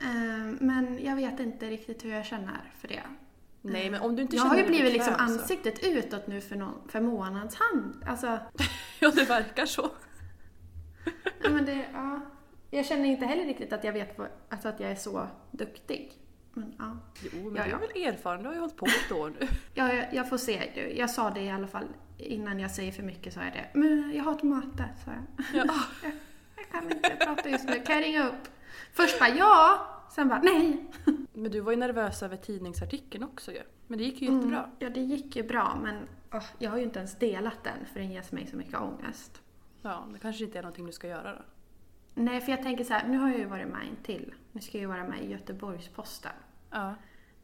[0.03, 3.03] Eh, Men jag vet inte riktigt hur jag känner för det.
[3.61, 6.55] Nej, men om du inte jag har ju blivit liksom så- ansiktet utåt nu för,
[6.55, 8.03] någon, för månadshand.
[8.07, 8.39] Alltså,
[8.99, 9.89] Ja, det verkar så.
[11.43, 12.19] ja, men det, ja.
[12.71, 16.13] Jag känner inte heller riktigt att jag vet vad, alltså att jag är så duktig.
[16.53, 16.97] Men ja.
[17.23, 18.41] Jo, men Ja, du är väl erfaren?
[18.41, 19.47] Du har ju hållit på ett år nu.
[19.73, 20.93] Ja, jag, jag får se.
[20.97, 21.87] Jag sa det i alla fall
[22.17, 23.79] innan jag säger för mycket, sa jag det.
[23.79, 25.65] Men jag har ett möte, sa jag.
[25.65, 25.73] Ja.
[26.03, 26.11] Jag,
[26.57, 27.79] jag kan inte prata just nu.
[27.79, 28.47] Kan jag ringa upp?
[28.93, 29.87] Först bara ja.
[30.15, 30.85] Sen bara nej.
[31.33, 33.61] Men du var ju nervös över tidningsartikeln också ju.
[33.87, 34.57] Men det gick ju jättebra.
[34.57, 37.85] Mm, ja, det gick ju bra men åh, jag har ju inte ens delat den
[37.93, 39.41] för den ger mig så mycket ångest.
[39.81, 41.41] Ja, det kanske inte är någonting du ska göra då.
[42.15, 44.33] Nej, för jag tänker så här, nu har jag ju varit med en till.
[44.51, 46.31] Nu ska jag ju vara med i Göteborgs-Posten.
[46.69, 46.95] Ja.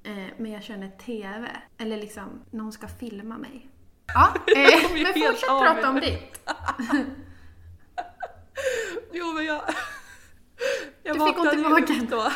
[0.04, 3.70] Eh, men jag känner TV, eller liksom, någon ska filma mig.
[4.14, 6.50] Ja, eh, men fortsätt prata om ditt.
[9.12, 9.62] Jo men jag...
[11.04, 12.08] jag Du fick ont i magen.
[12.10, 12.32] Då,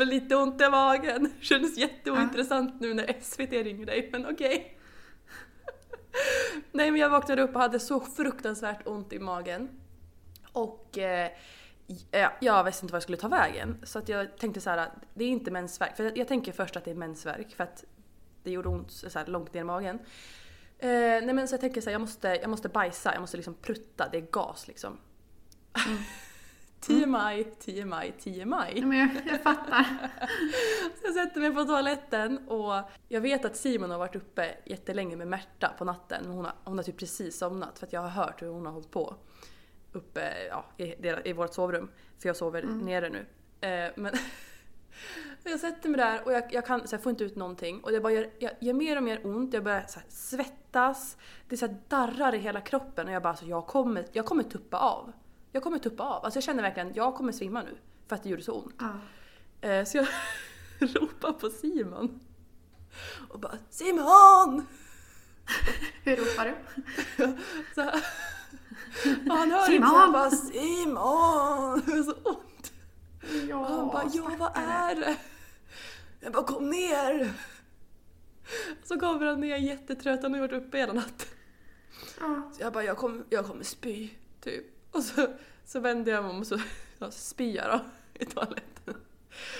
[0.00, 1.32] med lite ont i magen.
[1.40, 4.78] Kändes jätteointressant nu när SVT ringde dig, men okej.
[6.72, 9.68] Nej men jag vaknade upp och hade så fruktansvärt ont i magen.
[10.52, 11.30] Och eh,
[12.40, 13.76] jag, visste inte vad jag skulle ta vägen.
[13.82, 15.96] Så att jag tänkte så här, det är inte mensvärk.
[15.96, 17.84] För jag, jag tänker först att det är mensvärk för att
[18.42, 19.98] det gjorde ont så här, långt ner i magen.
[20.78, 23.36] Eh, nej men så jag tänker så här, jag måste, jag måste bajsa, jag måste
[23.36, 24.98] liksom prutta, det är gas liksom.
[26.80, 28.82] 10 maj, 10 maj, 10 maj.
[28.82, 29.84] Men jag, jag fattar.
[31.00, 35.16] Så jag sätter mig på toaletten och jag vet att Simon har varit uppe jättelänge
[35.16, 36.26] med Märta på natten.
[36.26, 38.72] Hon har, hon har typ precis somnat för att jag har hört hur hon har
[38.72, 39.14] hållit på.
[39.92, 41.90] Uppe ja, i, i vårt sovrum.
[42.18, 43.26] För jag sover nere nu.
[43.68, 44.12] Eh, men
[45.44, 47.80] jag sätter mig där och jag, jag, kan, så jag får inte ut någonting.
[47.80, 49.54] Och det bara gör, jag, gör mer och mer ont.
[49.54, 51.16] Jag börjar så svettas.
[51.48, 54.78] Det så darrar i hela kroppen och jag bara så jag kommer, jag kommer tuppa
[54.78, 55.12] av.
[55.52, 56.24] Jag kommer tuppa av.
[56.24, 57.76] Alltså jag känner verkligen jag kommer svimma nu.
[58.06, 58.74] För att det gjorde så ont.
[58.78, 59.68] Ja.
[59.68, 60.06] Eh, Så jag
[60.78, 62.20] ropar på Simon.
[63.28, 64.66] Och bara Simon!
[66.04, 66.56] Hur ropar du?
[67.74, 68.04] Så här.
[69.30, 69.88] Och han hör Simon!
[69.88, 71.82] inte bara Simon!
[71.86, 72.72] Det så ont.
[73.48, 75.16] Ja, Och han bara ja vad är det?
[76.20, 77.32] Jag bara kom ner!
[78.84, 81.28] Så kommer han ner jättetrött, han har varit uppe hela natten.
[82.20, 82.50] Ja.
[82.52, 84.10] Så jag bara jag kommer, jag kommer spy,
[84.40, 84.64] typ.
[84.90, 85.26] Och så,
[85.64, 86.58] så vänder jag mig om och så
[86.98, 87.80] ja, spyr jag då
[88.14, 88.94] i toaletten.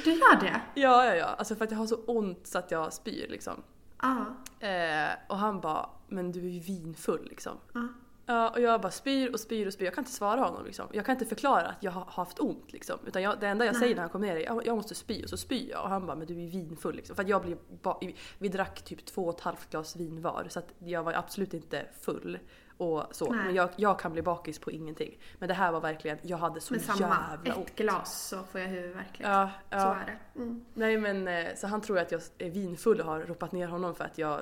[0.05, 0.61] Du gör det?
[0.75, 1.27] Ja, ja, ja.
[1.27, 3.63] Alltså för att jag har så ont så att jag spyr liksom.
[4.03, 4.25] Ja.
[4.67, 7.57] Eh, och han bara, men du är ju vinfull liksom.
[7.73, 7.89] Ja.
[8.27, 9.85] Ja, och jag bara spyr och spyr och spyr.
[9.85, 10.87] Jag kan inte svara honom liksom.
[10.93, 12.99] Jag kan inte förklara att jag har haft ont liksom.
[13.07, 13.81] Utan jag, det enda jag Nej.
[13.81, 15.83] säger när han kommer ner är jag, jag måste spy och så spyr jag.
[15.83, 17.17] Och han bara, men du är ju vinfull liksom.
[17.17, 18.01] För att jag blir ba,
[18.39, 20.47] vi drack typ två och ett halvt glas vin var.
[20.49, 22.39] Så att jag var absolut inte full.
[22.81, 23.33] Och så.
[23.33, 23.45] Nej.
[23.45, 25.19] Men jag, jag kan bli bakis på ingenting.
[25.39, 27.77] Men det här var verkligen, jag hade så Med samma, jävla ett ont.
[27.77, 29.07] glas så får jag huvudvärk.
[29.19, 29.31] liksom.
[29.33, 29.95] Ja, Så ja.
[29.97, 30.41] är det.
[30.41, 30.65] Mm.
[30.75, 33.95] Nej men eh, så han tror att jag är vinfull och har ropat ner honom
[33.95, 34.41] för att jag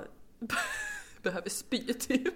[1.22, 2.34] behöver spy typ.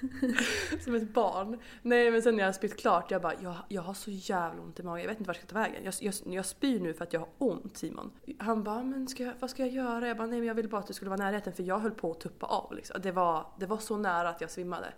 [0.84, 1.60] Som ett barn.
[1.82, 4.62] Nej men sen när jag har spytt klart, jag bara jag, jag har så jävla
[4.62, 5.84] ont i magen, jag vet inte vart jag ska ta vägen.
[5.84, 8.10] Jag, jag, jag spyr nu för att jag har ont Simon.
[8.38, 10.08] Han bara men ska jag, vad ska jag göra?
[10.08, 11.78] Jag bara nej men jag ville bara att du skulle vara i närheten för jag
[11.78, 13.00] höll på att tuppa av liksom.
[13.02, 14.92] Det var, det var så nära att jag svimmade.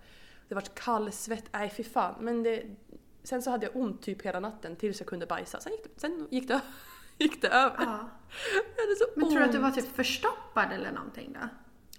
[0.49, 2.15] Det var kallsvett, nej fy fan.
[2.21, 2.62] Men det,
[3.23, 5.61] sen så hade jag ont typ hela natten tills jag kunde bajsa.
[5.61, 6.61] Sen gick det, sen gick det,
[7.19, 7.77] gick det över.
[7.79, 8.09] Ja.
[8.77, 9.65] Jag hade så Men tror du att du ont.
[9.65, 11.49] var typ förstoppad eller någonting då?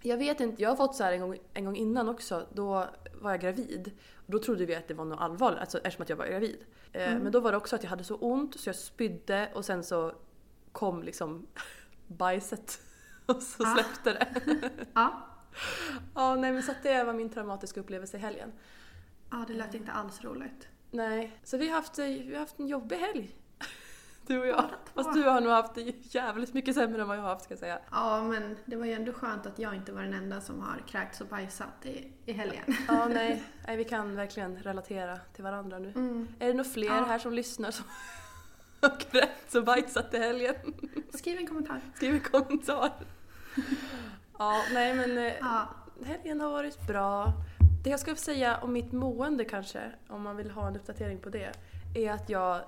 [0.06, 2.48] Jag vet inte, jag har fått så här en gång, en gång innan också.
[2.54, 2.86] Då
[3.22, 3.92] var jag gravid.
[4.26, 6.66] Då trodde vi att det var något allvarligt alltså, eftersom att jag var gravid.
[6.92, 9.66] Eh, Men då var det också att jag hade så ont så jag spydde och
[9.66, 10.12] sen så
[10.72, 11.48] kom liksom
[12.08, 12.80] bajset.
[13.26, 13.74] Och så Ah.
[13.76, 14.70] släppte det.
[14.94, 15.28] Ja.
[16.16, 18.52] ja, nej men så det var min traumatiska upplevelse i helgen.
[19.32, 20.68] Ja, det lät inte alls roligt.
[20.92, 23.36] Nej, så vi har haft, vi har haft en jobbig helg.
[24.28, 24.66] Du och jag.
[24.94, 25.82] Fast du har nog haft det
[26.16, 27.80] jävligt mycket sämre än vad jag har haft ska jag säga.
[27.92, 30.78] Ja, men det var ju ändå skönt att jag inte var den enda som har
[30.88, 32.64] kräkts och bajsat i, i helgen.
[32.88, 33.44] Ja, nej.
[33.68, 33.78] nej.
[33.78, 35.90] Vi kan verkligen relatera till varandra nu.
[35.96, 36.28] Mm.
[36.40, 37.06] Är det några fler Ja.
[37.08, 37.86] här som lyssnar som
[38.82, 40.56] har kräkts och bajsat i helgen?
[41.14, 41.82] Skriv en kommentar.
[41.96, 42.92] Skriv en kommentar.
[44.40, 45.68] Ja, nej men eh, Ja.
[46.06, 47.34] helgen har varit bra.
[47.84, 51.30] Det jag ska säga om mitt mående kanske, om man vill ha en uppdatering på
[51.30, 51.52] det,
[51.96, 52.62] är att jag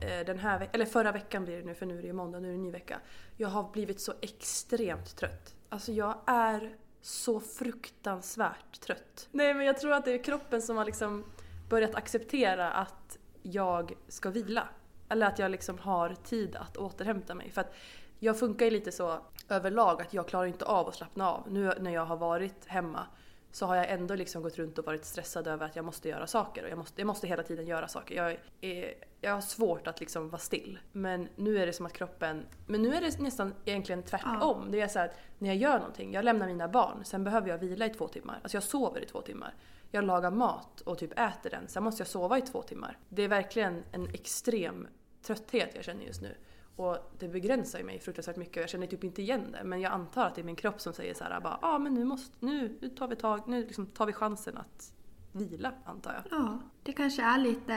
[0.00, 2.12] Eh, den här veckan, eller förra veckan blir det nu för nu är det ju
[2.12, 3.00] måndag, nu är det en ny vecka.
[3.36, 5.54] Jag har blivit så extremt trött.
[5.68, 9.28] Alltså jag är så fruktansvärt trött.
[9.32, 11.24] Nej men jag tror att det är kroppen som har liksom
[11.68, 14.68] börjat acceptera att jag ska vila.
[15.08, 17.50] Eller att jag liksom har tid att återhämta mig.
[17.50, 17.74] För att
[18.18, 21.52] jag funkar ju lite så överlag att jag klarar inte av att slappna av.
[21.52, 23.06] Nu när jag har varit hemma
[23.52, 26.26] så har jag ändå liksom gått runt och varit stressad över att jag måste göra
[26.26, 26.64] saker.
[26.64, 28.14] Och jag måste, jag måste hela tiden göra saker.
[28.14, 30.78] Jag, är, jag har svårt att liksom vara still.
[30.92, 32.46] Men nu är det som att kroppen...
[32.66, 34.70] Men nu är det nästan egentligen tvärtom.
[34.70, 37.58] Det är så att när jag gör någonting, jag lämnar mina barn, sen behöver jag
[37.58, 38.40] vila i två timmar.
[38.42, 39.54] Alltså jag sover i två timmar.
[39.90, 42.98] Jag lagar mat och typ äter den, sen måste jag sova i två timmar.
[43.08, 44.88] Det är verkligen en extrem
[45.22, 46.34] trötthet jag känner just nu.
[46.76, 49.64] Och det begränsar ju mig fruktansvärt mycket och jag känner typ inte igen det.
[49.64, 51.94] Men jag antar att det är min kropp som säger så här, bara, ah, men
[51.94, 54.92] nu, måste, nu, nu tar vi tag, nu liksom tar vi chansen att
[55.32, 56.38] vila, antar jag.
[56.40, 57.74] Ja, det kanske är lite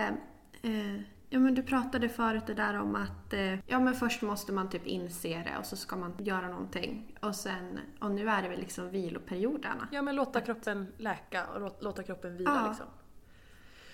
[0.61, 4.53] eh, Ja men du pratade förut det där om att eh, ja men först måste
[4.53, 7.17] man typ inse det och så ska man göra någonting.
[7.21, 9.87] Och sen, och nu är det väl liksom viloperioderna.
[9.91, 12.67] Ja men låta kroppen läka och låt- låta kroppen vila Ja.
[12.67, 12.85] liksom.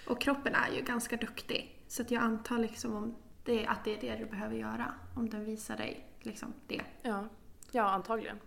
[0.08, 1.84] Och kroppen är ju ganska duktig.
[1.88, 4.94] Så att jag antar liksom om det, att det är det du behöver göra.
[5.16, 6.82] Om den visar dig liksom det.
[7.02, 7.26] Ja,
[7.72, 8.40] ja antagligen.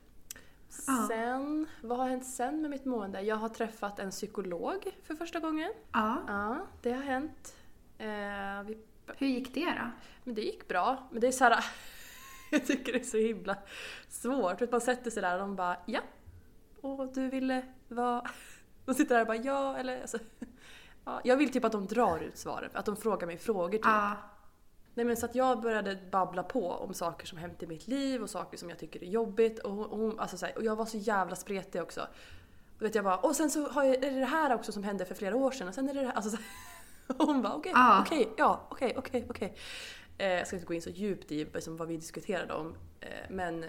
[0.86, 1.06] Ja.
[1.08, 3.20] Sen, vad har hänt sen med mitt mående?
[3.20, 5.72] Jag har träffat en psykolog för första gången.
[5.92, 6.22] Ja.
[6.26, 7.56] Ja, det har hänt.
[7.98, 8.78] Eh, vi,
[9.16, 9.90] Hur gick det då?
[10.24, 11.08] men det gick bra.
[11.10, 11.64] Men det är så här,
[12.50, 13.56] jag tycker det är så himla
[14.08, 14.58] svårt.
[14.58, 16.00] För man sätter sig där och de bara ja.
[16.80, 18.30] Och du ville vara...
[18.84, 20.18] De sitter där och bara ja eller alltså,
[21.04, 21.20] ja.
[21.24, 22.70] Jag vill typ att de drar ut svaren.
[22.72, 23.80] Att de frågar mig frågor typ.
[23.84, 24.16] Ja.
[24.94, 28.22] Nej men så att jag började babbla på om saker som hänt i mitt liv
[28.22, 29.58] och saker som jag tycker är jobbigt.
[29.58, 32.00] Och, hon, och, hon, alltså så här, och jag var så jävla spretig också.
[32.76, 34.84] Och vet jag bara, och sen så har jag, är det det här också som
[34.84, 36.12] hände för flera år sedan och sen är det det här.
[36.14, 36.44] Alltså så här,
[37.18, 38.00] och hon bara okej, Ja.
[38.06, 39.54] okej, ja, okej, okej, okej.
[40.18, 42.74] Eh, Jag ska inte gå in så djupt i liksom, vad vi diskuterade om.
[43.00, 43.64] Eh, men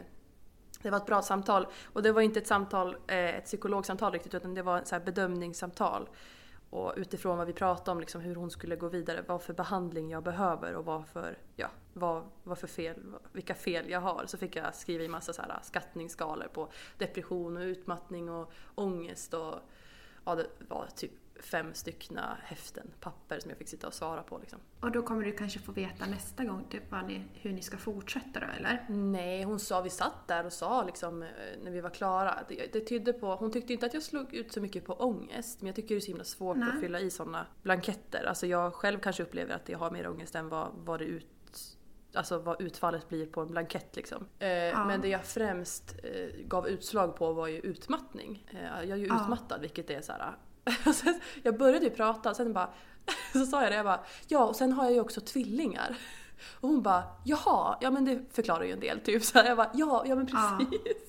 [0.82, 1.68] det var ett bra samtal.
[1.94, 5.00] Och det var inte ett samtal, eh, ett psykologsamtal riktigt utan det var ett så
[5.00, 6.10] bedömningssamtal.
[6.76, 10.10] Och utifrån vad vi pratade om, liksom hur hon skulle gå vidare, vad för behandling
[10.10, 12.96] jag behöver och vad för, ja, vad, vad för fel,
[13.32, 14.24] vilka fel jag har.
[14.28, 18.52] Så fick jag skriva i massa så här äh, skattningsskalor på depression och utmattning och
[18.76, 19.56] ångest och
[20.26, 24.38] ja, det var typ fem styckna häften, papper som jag fick sitta och svara på
[24.38, 24.60] liksom.
[24.80, 28.40] Och då kommer du kanske få veta nästa gång typ ni, hur ni ska fortsätta
[28.40, 28.86] då eller?
[28.90, 31.30] Nej, hon sa, vi satt där och sa liksom eh,
[31.64, 32.40] när vi var klara.
[32.50, 35.62] Det, det tydde på, hon tyckte inte att jag slog ut så mycket på ångest.
[35.62, 36.70] Men jag tycker det är så himla svårt Nej.
[36.74, 38.24] att fylla i sådana blanketter.
[38.24, 41.28] Alltså jag själv kanske upplever att jag har mer ångest än vad, vad det ut
[42.14, 44.28] Alltså vad utfallet blir på en blankett liksom.
[44.40, 48.48] Eh, Men det jag främst eh, gav utslag på var ju utmattning.
[48.52, 49.24] Eh, jag är ju Ja.
[49.24, 50.36] utmattad vilket är så här.
[51.44, 52.70] jag började ju prata och sen bara
[53.34, 55.98] så sa jag det, jag bara ja och sen har jag ju också tvillingar.
[56.54, 59.24] Och hon bara jaha, ja men det förklarar ju en del typ.
[59.24, 61.02] Så här, jag bara ja, ja men precis.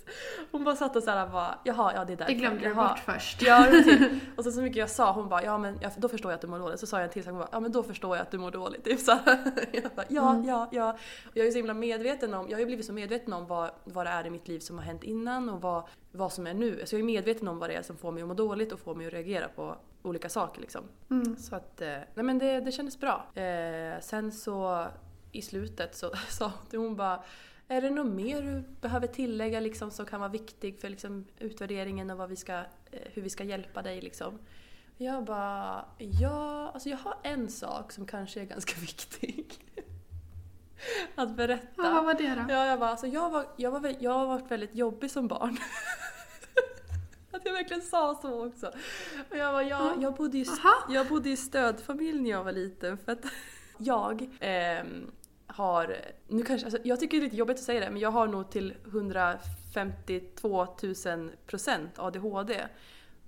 [0.53, 2.33] Hon bara satt och så här bara jaha, ja det är därför.
[2.33, 3.43] Det glömde du bort först.
[3.43, 4.13] Ja, typ.
[4.37, 6.41] Och så, så mycket jag sa, hon bara ja men ja, då förstår jag att
[6.43, 6.81] du mår dåligt.
[6.81, 8.39] Så sa jag en till sak, hon bara ja men då förstår jag att du
[8.39, 8.85] mår dåligt.
[8.85, 9.39] Typ så här.
[9.73, 10.45] Jag bara, ja, Mm.
[10.49, 10.97] ja, ja.
[11.27, 13.71] Och jag är så himla medveten om, jag har ju blivit så medveten om vad,
[13.85, 16.55] vad det är i mitt liv som har hänt innan och vad, vad som är
[16.55, 16.83] nu.
[16.85, 18.81] Så jag är medveten om vad det är som får mig att må dåligt och
[18.81, 20.83] får mig att reagera på olika saker liksom.
[21.11, 21.37] Mm.
[21.37, 23.25] Så att, eh, nej men det, det kändes bra.
[23.35, 24.87] Eh, sen så
[25.37, 27.23] i slutet så sa hon bara
[27.69, 32.11] är det något mer du behöver tillägga liksom, som kan vara viktig för liksom, utvärderingen
[32.11, 32.53] och vad vi ska,
[32.91, 34.01] eh, hur vi ska hjälpa dig?
[34.01, 34.39] Liksom?
[34.97, 39.65] Jag bara, ja, alltså jag har en sak som kanske är ganska viktig.
[41.15, 41.83] Att berätta.
[41.83, 42.53] Ja, vad var det då?
[42.53, 45.59] Ja, jag bara, alltså jag, var, jag, var, jag har varit väldigt jobbig som barn.
[47.31, 48.67] Att jag verkligen sa så också.
[49.31, 50.45] Och jag bara, ja, jag bodde, ju,
[50.89, 53.25] jag bodde i stödfamilj när jag var liten för att
[53.79, 55.11] jag ehm,
[55.57, 55.97] har,
[56.29, 58.27] nu kanske, alltså, jag tycker det är lite jobbigt att säga det, men jag har
[58.27, 60.67] nog till 152
[61.07, 62.67] 000 procent ADHD.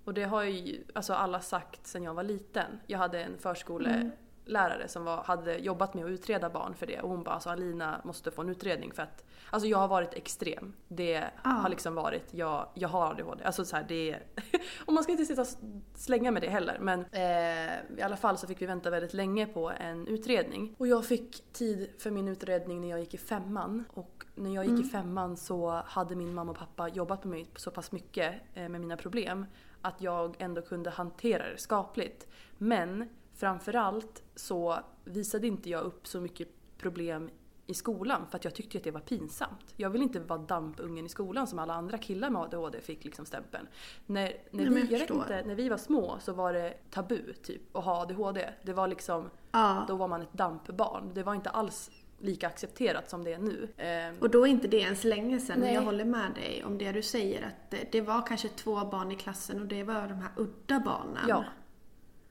[0.04, 2.80] Och det har ju alltså alla sagt sedan jag var liten.
[2.86, 3.90] Jag hade en förskole...
[3.90, 4.10] Mm
[4.48, 7.50] förskolelärare som var, hade jobbat med att utreda barn för det och hon bara alltså
[7.50, 10.72] Alina måste få en utredning för att Alltså jag har varit extrem.
[10.88, 11.50] Det Ah.
[11.50, 13.44] har liksom varit, jag, jag har ADHD.
[13.44, 14.22] Alltså så här, det är,
[14.86, 15.48] och man ska inte sitta och
[15.94, 19.46] slänga med det heller men eh, i alla fall så fick vi vänta väldigt länge
[19.46, 20.74] på en utredning.
[20.78, 24.66] Och jag fick tid för min utredning när jag gick i femman och när jag
[24.66, 28.34] gick i femman så hade min mamma och pappa jobbat med mig så pass mycket
[28.54, 29.46] eh, med mina problem
[29.82, 32.26] att jag ändå kunde hantera det skapligt.
[32.58, 33.08] Men
[33.38, 36.48] framförallt så visade inte jag upp så mycket
[36.78, 37.30] problem
[37.66, 39.74] i skolan för att jag tyckte att det var pinsamt.
[39.76, 43.26] Jag vill inte vara dampungen i skolan som alla andra killar med ADHD fick liksom
[43.26, 43.66] stämpeln.
[44.06, 46.74] När, när, men vi, jag jag vet inte, när vi var små så var det
[46.90, 48.48] tabu typ att ha ADHD.
[48.62, 49.84] Det var liksom, Ja.
[49.88, 51.10] då var man ett dampbarn.
[51.14, 53.68] Det var inte alls lika accepterat som det är nu.
[53.76, 55.74] Ehm, Och då är inte det ens länge sedan, Nej.
[55.74, 57.42] jag håller med dig om det du säger.
[57.46, 61.24] Att det var kanske två barn i klassen och det var de här udda barnen.
[61.28, 61.44] ja.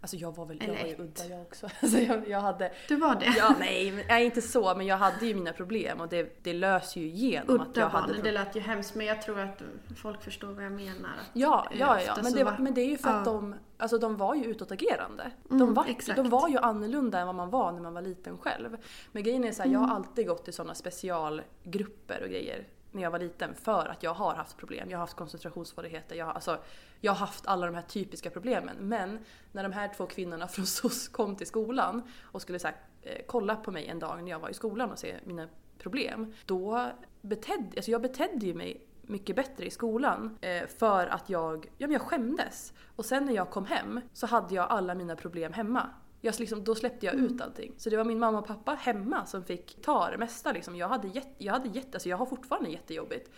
[0.07, 1.67] Alltså jag var väl jag Eller var ju udda jag också.
[1.81, 3.33] Alltså jag, jag hade, Du var det?
[3.37, 7.01] ja nej, nej inte så men jag hade ju mina problem och det, det löser
[7.01, 8.23] ju igenom att Udda jag hade barnen, problem.
[8.25, 9.61] det lät ju hemskt men jag tror att
[10.01, 11.09] folk förstår vad jag menar.
[11.09, 12.17] Att Ja, ja, ja.
[12.23, 13.31] Men, det, var- men det är ju för att Ja.
[13.33, 15.31] de, alltså de var ju utåtagerande.
[15.49, 16.15] Mm, de, var, exakt.
[16.17, 18.77] de var ju annorlunda än vad man var när man var liten själv.
[19.11, 19.89] Men grejen är så här, jag Mm.
[19.89, 24.13] har alltid gått i sådana specialgrupper och grejer när jag var liten för att jag
[24.13, 24.89] har haft problem.
[24.89, 26.57] Jag har haft koncentrationssvårigheter, jag har, alltså,
[27.01, 28.75] jag har haft alla de här typiska problemen.
[28.79, 29.19] Men
[29.51, 33.21] när de här två kvinnorna från SOS kom till skolan och skulle så här, eh,
[33.27, 36.33] kolla på mig en dag när jag var i skolan och se mina problem.
[36.45, 41.65] Då betedde, alltså jag betedde ju mig mycket bättre i skolan eh, för att jag,
[41.77, 42.73] ja, men jag skämdes.
[42.95, 45.89] Och sen när jag kom hem så hade jag alla mina problem hemma.
[46.21, 47.73] Jag liksom, då släppte jag ut allting.
[47.77, 50.75] Så det var min mamma och pappa hemma som fick ta det mesta liksom.
[50.75, 53.31] Jag hade jätte, jag hade jätte, alltså jag har fortfarande jättejobbigt.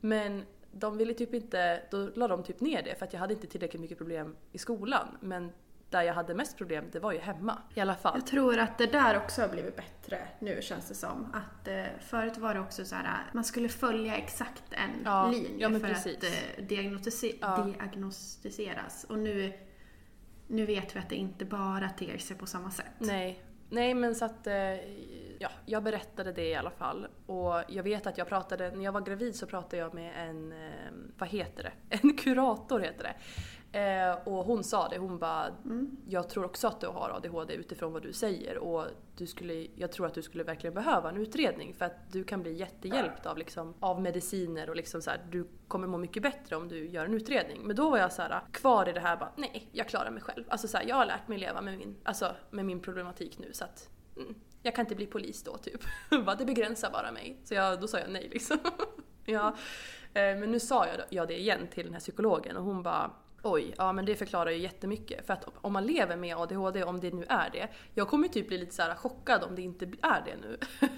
[0.00, 0.44] Men
[0.78, 3.46] de ville typ inte, då la de typ ner det för att jag hade inte
[3.46, 5.08] tillräckligt mycket problem i skolan.
[5.20, 5.52] Men
[5.90, 7.58] där jag hade mest problem, det var ju hemma.
[7.74, 8.12] I alla fall.
[8.18, 11.26] Jag tror att det där också har blivit bättre nu känns det som.
[11.34, 15.50] Att eh, förut var det också så här, man skulle följa exakt en Ja, linje
[15.58, 16.16] ja, för precis.
[16.16, 16.30] att eh,
[17.40, 17.64] Ja.
[17.64, 19.04] diagnostiseras.
[19.08, 19.52] Och nu,
[20.48, 22.92] nu vet vi att det inte bara ter sig på samma sätt.
[22.98, 23.42] Nej.
[23.70, 24.54] Nej men så att, eh,
[25.44, 27.06] ja, jag berättade det i alla fall.
[27.26, 30.52] Och jag vet att jag pratade, när jag var gravid så pratade jag med en,
[30.52, 31.72] eh, vad heter det?
[32.02, 33.14] En kurator heter det.
[33.78, 35.46] Eh, och hon sa det, hon bara,
[36.08, 38.58] jag tror också att du har ADHD utifrån vad du säger.
[38.58, 42.24] Och du skulle, jag tror att du skulle verkligen behöva en utredning för att du
[42.24, 46.22] kan bli jättehjälpt av, liksom, av mediciner och liksom så här, du kommer må mycket
[46.22, 47.62] bättre om du gör en utredning.
[47.62, 50.22] Men då var jag så här, kvar i det här bara, nej jag klarar mig
[50.22, 50.44] själv.
[50.48, 53.52] Alltså så här, jag har lärt mig leva med min, alltså, med min problematik nu
[53.52, 55.80] så att mm, jag kan inte bli polis då typ.
[56.38, 57.36] Det begränsar bara mig.
[57.44, 58.58] Så jag, då sa jag nej liksom.
[59.24, 59.56] ja.
[60.14, 63.10] Eh, men nu sa jag, jag det igen till den här psykologen och hon bara
[63.46, 65.26] Oj, ja men det förklarar ju jättemycket.
[65.26, 67.68] För att om man lever med ADHD, om det nu är det.
[67.94, 70.58] Jag kommer ju typ bli lite så här chockad om det inte är det nu.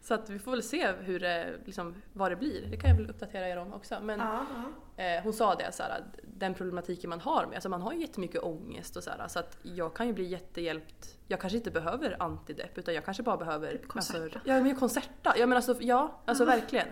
[0.00, 2.66] så att vi får väl se hur det, liksom, vad det blir.
[2.70, 3.98] Det kan jag väl uppdatera er om också.
[4.02, 4.62] Men Ja, ja
[4.96, 8.00] eh, hon sa det så här, den problematiken man har med, alltså man har ju
[8.00, 11.18] jättemycket ångest och så här, så att jag kan ju bli jättehjälpt.
[11.28, 14.24] Jag kanske inte behöver antidepp utan jag kanske bara behöver Concerta.
[14.24, 15.34] Alltså, ja men Concerta.
[15.38, 16.88] Ja men alltså, ja, alltså verkligen.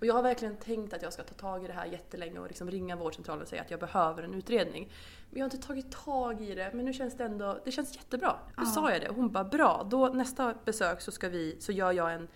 [0.00, 2.48] Och jag har verkligen tänkt att jag ska ta tag i det här jättelänge och
[2.48, 4.92] liksom ringa vårdcentralen och säga att jag behöver en utredning.
[5.30, 7.96] Men jag har inte tagit tag i det men nu känns det ändå, det känns
[7.96, 8.36] jättebra.
[8.56, 11.72] Då sa jag det och hon bara bra, då nästa besök så ska vi, så
[11.72, 12.28] gör jag en,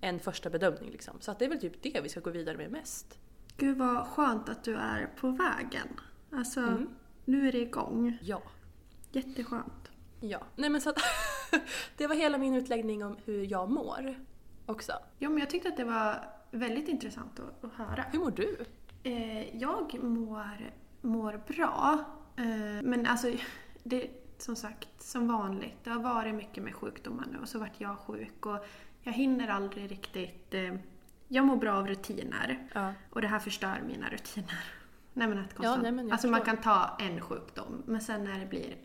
[0.00, 1.20] en första bedömning liksom.
[1.20, 3.18] Så att det är väl typ det vi ska gå vidare med mest.
[3.56, 5.88] Gud vad skönt att du är på vägen.
[6.32, 6.88] Alltså, Mm.
[7.24, 8.18] nu är det igång.
[8.22, 8.42] Ja.
[9.12, 9.90] Jätteskönt.
[10.20, 10.98] Ja, nej men så att
[11.96, 14.14] det var hela min utläggning om hur jag mår
[14.66, 14.92] också.
[15.18, 18.04] Ja, men jag tyckte att det var väldigt intressant att, att höra.
[18.12, 18.64] Hur mår du?
[19.02, 22.04] Eh, jag mår, mår bra.
[22.36, 23.32] Eh, men alltså,
[23.84, 25.84] det, som sagt, som vanligt.
[25.84, 28.66] Det har varit mycket med sjukdomar nu och så vart jag sjuk och
[29.02, 30.54] jag hinner aldrig riktigt...
[30.54, 30.74] Eh,
[31.28, 32.92] jag mår bra av rutiner Ja.
[33.10, 34.64] och det här förstör mina rutiner.
[35.12, 38.00] Nej, men att Ja, konstant, nej, men jag alltså man kan ta en sjukdom men
[38.00, 38.76] sen när det blir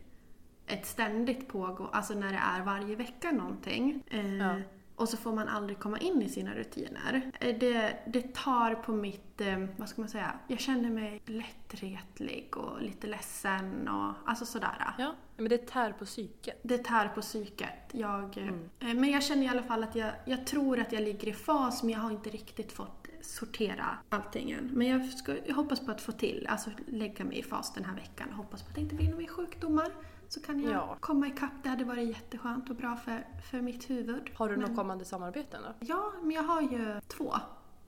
[0.68, 4.56] ett ständigt pågå, alltså när det är varje vecka någonting eh, Ja.
[5.02, 7.32] Och så får man aldrig komma in i sina rutiner.
[7.40, 12.58] Eh, Det, det tar på mitt, eh, vad ska man säga, jag känner mig lättretlig
[12.58, 14.94] och lite ledsen och alltså sådär.
[14.98, 16.60] Ja, men det tär på psyket.
[16.64, 17.70] Det tär på psyket.
[17.92, 18.48] Jag, eh,
[18.82, 19.00] Mm.
[19.02, 21.84] Men jag känner i alla fall att jag, jag tror att jag ligger i fas
[21.84, 24.70] men jag har inte riktigt fått sortera allting än.
[24.74, 27.86] Men jag, ska, jag hoppas på att få till, alltså lägga mig i fas den
[27.86, 29.92] här veckan och hoppas på att det inte blir några mer sjukdomar.
[30.34, 30.98] Så kan jag Ja.
[31.00, 31.52] komma ikapp.
[31.64, 34.30] Det hade varit jätteskönt och bra för, för mitt huvud.
[34.34, 35.74] Har du Men- några kommande samarbeten då?
[35.80, 37.34] Ja, men jag har ju två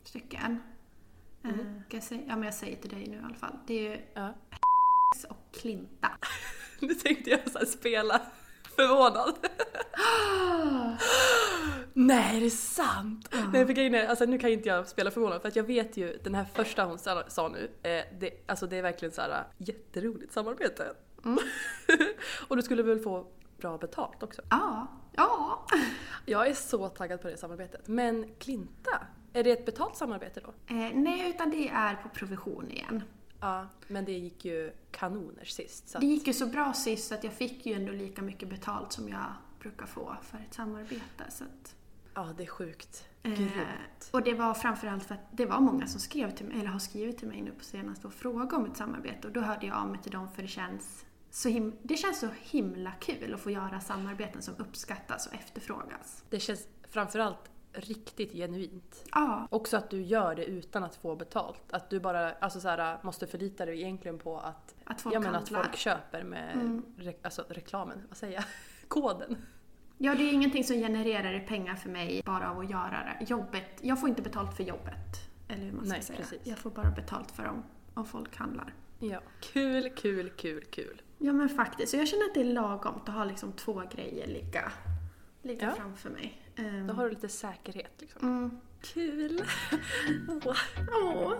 [0.04, 0.60] stycken.
[1.44, 1.60] Mm.
[1.60, 3.58] Eh, ska jag, säga, ja, men jag säger till dig nu i alla fall.
[3.68, 4.34] Det är ju Ja.
[5.30, 6.10] och Klinta.
[6.80, 8.22] Nu tänkte jag så spela
[8.76, 9.34] förvånad.
[11.94, 13.30] Nej, är det sant?
[13.54, 15.98] Nej, för grejen är, alltså nu kan inte jag spela förvånad för att jag vet
[15.98, 19.22] ju, den här första hon sa, sa nu, eh, det, alltså det är verkligen så
[19.22, 20.94] här jätteroligt samarbete.
[22.48, 24.42] och du skulle väl få bra betalt också?
[24.50, 25.66] Ja, ja.
[26.26, 27.88] Jag är så taggad på det samarbetet.
[27.88, 29.00] Men Klinta,
[29.34, 30.76] är det ett betalt samarbete då?
[30.76, 33.04] Eh, nej, utan det är på provision igen.
[33.40, 35.90] Ja, men det gick ju kanoners sist.
[35.90, 38.22] Så att, Det gick ju så bra sist så att jag fick ju ändå lika
[38.22, 39.26] mycket betalt som jag
[39.60, 41.24] brukar få för ett samarbete.
[41.30, 41.76] Så att,
[42.14, 43.06] ja, det är sjukt.
[43.24, 44.10] eh, Grymt.
[44.12, 46.80] och det var framförallt för att det var många som skrev till mig, eller har
[46.80, 49.78] skrivit till mig nu på senaste och frågade om ett samarbete och då hörde jag
[49.78, 51.06] av mig till dem för det känns
[51.36, 56.24] så, det känns så himla kul att få göra samarbeten som uppskattas och efterfrågas.
[56.30, 59.06] Det känns framförallt riktigt genuint.
[59.12, 61.64] Ja, Också att du gör det utan att få betalt.
[61.72, 65.20] Att du bara alltså så här, måste förlita dig egentligen på att, Att folk ja,
[65.20, 66.86] men att folk köper med Mm.
[66.98, 68.44] re, alltså reklamen, vad säger jag?
[68.88, 69.38] Koden.
[69.98, 73.26] Ja, det är ingenting som genererar pengar för mig bara av att göra det.
[73.26, 75.30] Jobbet, jag får inte betalt för jobbet.
[75.48, 76.18] Eller hur man ska Nej, säga.
[76.20, 76.40] precis.
[76.44, 78.74] Jag får bara betalt för om, om folk handlar.
[79.00, 79.20] Ja.
[79.40, 81.02] Kul, kul, kul, kul.
[81.26, 81.92] Ja men faktiskt.
[81.92, 84.72] Så jag känner att det är lagom att ha liksom två grejer ligga,
[85.42, 85.72] ligga Ja.
[85.76, 86.42] framför mig.
[86.56, 88.28] Ehm, Då har du lite säkerhet liksom.
[88.28, 88.60] mm.
[88.82, 89.42] Kul!
[90.46, 90.56] Åh.
[91.04, 91.34] Åh.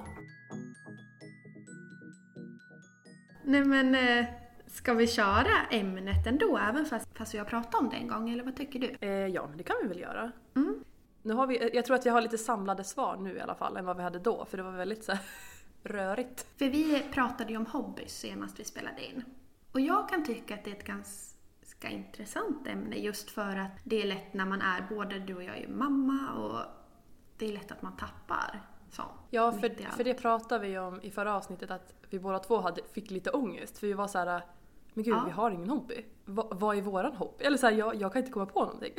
[3.44, 4.26] Nej men, eh,
[4.68, 8.30] ska vi köra ämnet ändå även fast, fast vi har pratat om det en gång,
[8.30, 9.08] eller vad tycker du?
[9.08, 10.32] Eh, ja, men det kan vi väl göra.
[10.56, 10.84] Mm.
[11.22, 13.78] Nu har vi, jag tror att vi har lite samlade svar nu i alla fall
[13.78, 15.14] än vad vi hade då, för det var väldigt så
[15.84, 16.48] rörigt.
[16.58, 19.24] För vi pratade ju om hobbys senast vi spelade in.
[19.74, 24.02] Och jag kan tycka att det är ett ganska, intressant ämne just för att det
[24.02, 26.60] är lätt när man är, både du och jag är mamma och
[27.38, 29.12] det är lätt att man tappar sånt.
[29.30, 32.82] Ja, för, för det pratade vi om i förra avsnittet att vi båda två hade,
[32.94, 33.78] fick lite ångest.
[33.78, 34.42] För vi var så här,
[34.94, 35.24] men gud Ja.
[35.26, 36.06] vi har ingen hobby.
[36.26, 37.44] Va, vad är våran hobby?
[37.44, 38.94] Eller så här, jag, jag kan inte komma på någonting.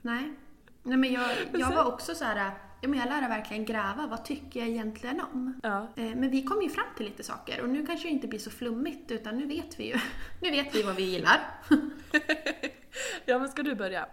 [0.00, 0.34] Nej.
[0.82, 2.50] Nej men jag, jag var också så här,
[2.80, 5.60] ja men jag lärde verkligen gräva, vad tycker jag egentligen om?
[5.62, 5.88] Ja.
[5.96, 8.38] Eh, Men vi kom ju fram till lite saker och nu kanske det inte blir
[8.38, 9.96] så flummigt utan nu vet vi ju,
[10.42, 11.40] nu vet vi vad vi gillar.
[13.24, 14.06] ja men ska du börja?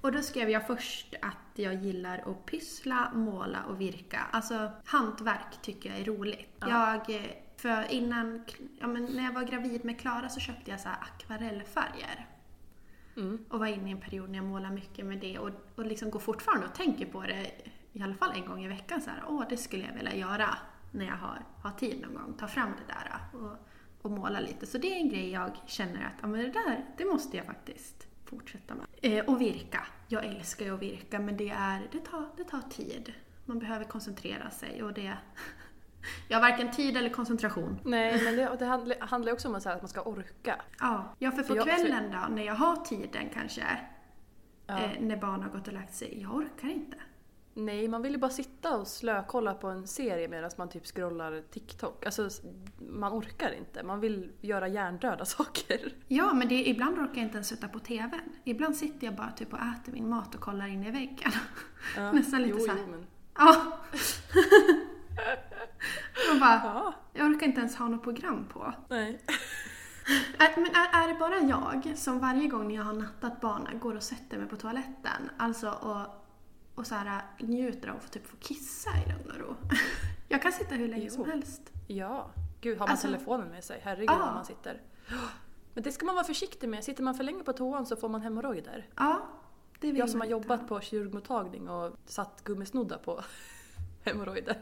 [0.00, 4.20] Och då skrev jag först att jag gillar att pyssla, måla och virka.
[4.30, 6.50] Alltså hantverk tycker jag är roligt.
[6.60, 7.22] Jag, eh,
[7.56, 8.44] för innan,
[8.80, 10.98] ja men när jag var gravid med Klara så köpte jag så här
[13.16, 13.44] Mm.
[13.48, 16.10] Och var inne i en period när jag målade mycket med det och, och liksom
[16.10, 17.50] går fortfarande och tänker på det
[17.92, 20.58] i alla fall en gång i veckan så här, åh det skulle jag vilja göra
[20.90, 22.34] när jag har, har tid någon gång.
[22.38, 23.56] Ta fram det där och,
[24.02, 24.66] och måla lite.
[24.66, 27.46] Så det är en grej jag känner att, ja men det där, det måste jag
[27.46, 28.86] faktiskt fortsätta med.
[29.02, 29.86] Eh, och virka.
[30.08, 33.12] Jag älskar ju att virka men det, är, det, tar, det tar tid.
[33.44, 35.16] Man behöver koncentrera sig och det...
[36.28, 37.80] Jag har varken tid eller koncentration.
[37.84, 40.56] Nej men det, det handlar, handlar också om att, man ska orka.
[40.80, 43.62] Ja, ja för på För jag- kvällen då, när jag har tiden kanske,
[44.66, 44.78] Ja.
[44.78, 46.96] eh, när barn har gått och lagt sig, jag orkar inte.
[47.56, 51.42] Nej, man vill ju bara sitta och slökolla på en serie medan man typ scrollar
[51.50, 52.06] TikTok.
[52.06, 52.28] Alltså,
[52.88, 53.82] man orkar inte.
[53.82, 55.92] Man vill göra hjärndöda saker.
[56.08, 58.20] Ja, men det, ibland orkar jag inte ens sätta på TVn.
[58.44, 61.32] Ibland sitter jag bara typ och äter min mat och kollar in i väggen.
[61.96, 62.12] Ja.
[62.12, 62.78] Nästan lite jo, så här.
[62.86, 63.06] Jo, men...
[63.38, 63.78] Ja.
[66.44, 68.72] Bara, Ja, jag orkar inte ens ha något program på.
[68.88, 69.20] nej.
[70.56, 73.94] Men är, är det bara jag som varje gång när jag har nattat barnen går
[73.96, 76.06] och sätter mig på toaletten, alltså och,
[76.74, 79.56] och så här, njuter av att typ få kissa i lugn och ro?
[80.28, 81.10] Jag kan sitta hur länge Jo.
[81.10, 81.62] som helst.
[81.86, 82.30] Ja,
[82.60, 83.80] gud har man Alltså- telefonen med sig?
[83.84, 84.18] Herregud Ja.
[84.18, 84.80] vad man sitter.
[85.74, 86.84] Men det ska man vara försiktig med.
[86.84, 88.86] Sitter man för länge på toan så får man hemorrojder.
[88.96, 89.26] Ja,
[89.80, 93.20] det vill Jag som har jobbat på kirurgmottagning och satt gummisnoddar på
[94.04, 94.56] hemorrojder.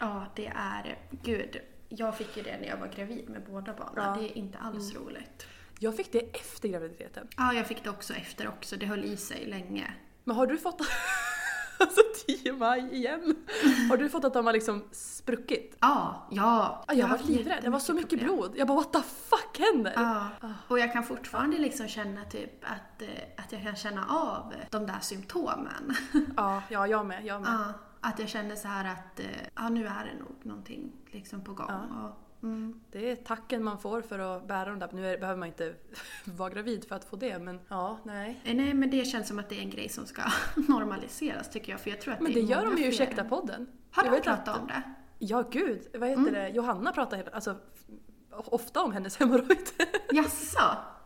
[0.00, 0.98] Ja, det är...
[1.10, 3.94] Gud, jag fick ju det när jag var gravid med båda barnen.
[3.96, 4.06] Ja.
[4.06, 4.20] Mm.
[4.20, 5.46] Det är inte alls roligt.
[5.78, 7.28] Jag fick det efter graviditeten.
[7.36, 8.76] Ja, jag fick det också efter också.
[8.76, 9.92] Det höll i sig länge.
[10.24, 10.80] Men har du fått...
[11.78, 13.36] alltså 10 maj igen.
[13.90, 15.76] Har du fått att de har liksom spruckit?
[15.80, 16.84] Ja, ja.
[16.88, 17.62] Ja, jag har var livrädd.
[17.62, 18.52] Det var så mycket jättemycket blod.
[18.56, 19.92] Jag bara what the fuck händer?
[19.96, 20.28] Ja,
[20.68, 23.08] och jag kan fortfarande liksom känna typ att, eh,
[23.44, 25.96] att jag kan känna av de där symptomen.
[26.36, 27.24] Ja, ja jag med.
[27.24, 27.50] Jag med.
[27.50, 29.26] ja, att jag känner så här att eh,
[29.56, 31.66] ja, nu är det nog någonting liksom på gång.
[31.68, 32.16] Ja.
[32.38, 34.88] Och, mm, Det är tacken man får för att bära dem där.
[34.92, 35.74] Nu är, behöver man inte
[36.24, 38.40] vara gravid för att få det, men ja, nej.
[38.44, 40.22] Eh, Nej, men det känns som att det är en grej som ska
[40.68, 41.80] normaliseras tycker jag.
[41.80, 42.88] För jag tror att Men det det gör de ju i.
[42.88, 43.66] Ursäkta-podden.
[43.90, 44.82] Har de pratat att- om det?
[45.18, 45.86] Ja, gud.
[45.94, 46.48] Vad heter det?
[46.48, 47.56] Johanna pratar hela, alltså,
[48.30, 49.56] ofta om hennes hemorrojder.
[50.12, 50.58] Jaså?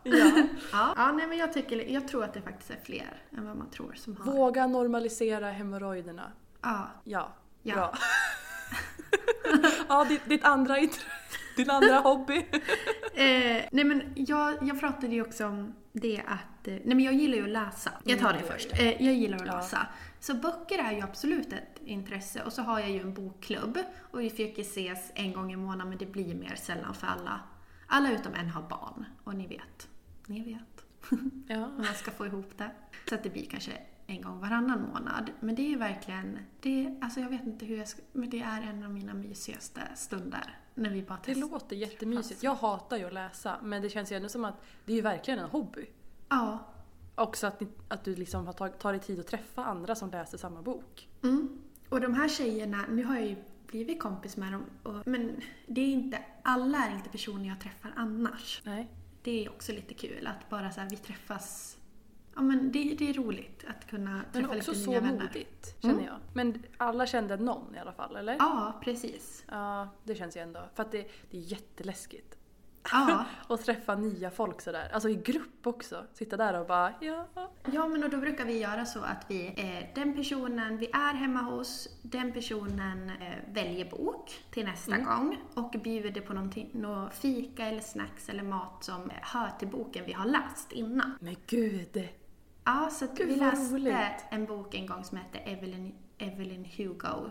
[0.03, 0.31] ja.
[0.71, 3.57] Ja, ja nej, men jag, tycker, jag tror att det faktiskt är fler än vad
[3.57, 4.25] man tror som har.
[4.33, 6.31] Våga normalisera hemorrojderna.
[6.65, 6.87] Ja.
[7.03, 7.75] Ja, Ja.
[7.75, 7.93] bra.
[9.89, 11.05] ja, ditt, ditt andra int-
[11.55, 12.45] din andra hobby.
[13.17, 17.13] Eh, nej men jag, jag pratade ju också om det att, eh, nej men jag
[17.13, 17.91] gillar ju att läsa.
[18.03, 18.73] Jag tar det först.
[18.73, 19.55] Eh, jag gillar att Ja.
[19.55, 19.87] läsa.
[20.19, 23.77] Så böcker är ju absolut ett intresse och så har jag ju en bokklubb
[24.11, 27.39] och vi försöker ses en gång i månaden men det blir mer sällan för alla.
[27.87, 29.87] Alla utom en har barn och ni vet.
[30.27, 30.85] Ni vet.
[31.47, 31.67] Ja.
[31.67, 32.69] Man ska få ihop det.
[33.09, 33.71] Så att det blir kanske
[34.07, 35.31] en gång varannan månad.
[35.39, 38.61] Men det är verkligen, det, alltså jag vet inte hur jag ska, men det är
[38.61, 40.59] en av mina mysigaste stunder.
[40.75, 42.43] När vi bara Det låter jättemysigt.
[42.43, 45.01] Jag hatar ju att läsa, men det känns ju ändå som att det är ju
[45.01, 45.85] verkligen en hobby.
[46.29, 46.59] Ja,
[47.15, 50.37] Också att, att du liksom har tagit, tar dig tid att träffa andra som läser
[50.37, 51.07] samma bok.
[51.23, 51.61] Mm.
[51.89, 53.35] Och de här tjejerna, nu har jag ju
[53.67, 57.93] blivit kompis med dem, och, men det är inte, alla är inte personer jag träffar
[57.95, 58.61] annars.
[58.65, 58.87] Nej.
[59.23, 61.77] Det är också lite kul att bara så här, vi träffas,
[62.35, 65.23] ja men det, det är roligt att kunna Men träffa också lite så nya vänner.
[65.23, 66.05] modigt, känner Mm.
[66.05, 66.15] jag.
[66.33, 68.35] Men alla kände någon i alla fall, eller?
[68.39, 69.43] Ja, precis.
[69.51, 70.59] Ja, det känns ju ändå.
[70.75, 72.37] För att det, det är jätteläskigt.
[72.91, 74.89] Ja, Och träffa nya folk sådär.
[74.93, 76.05] Alltså i grupp också.
[76.13, 77.27] Sitta där och bara ja.
[77.71, 81.13] ja men och då brukar vi göra så att vi, eh, den personen vi är
[81.13, 85.05] hemma hos, den personen eh, väljer bok till nästa Mm.
[85.05, 90.03] gång och bjuder på någonting, nå fika eller snacks eller mat som hör till boken
[90.05, 91.17] vi har läst innan.
[91.19, 92.07] Men gud!
[92.65, 94.25] Ja, så Gud, vi läste roligt.
[94.31, 97.29] en bok en gång som hette Evelyn, Evelyn Hugo.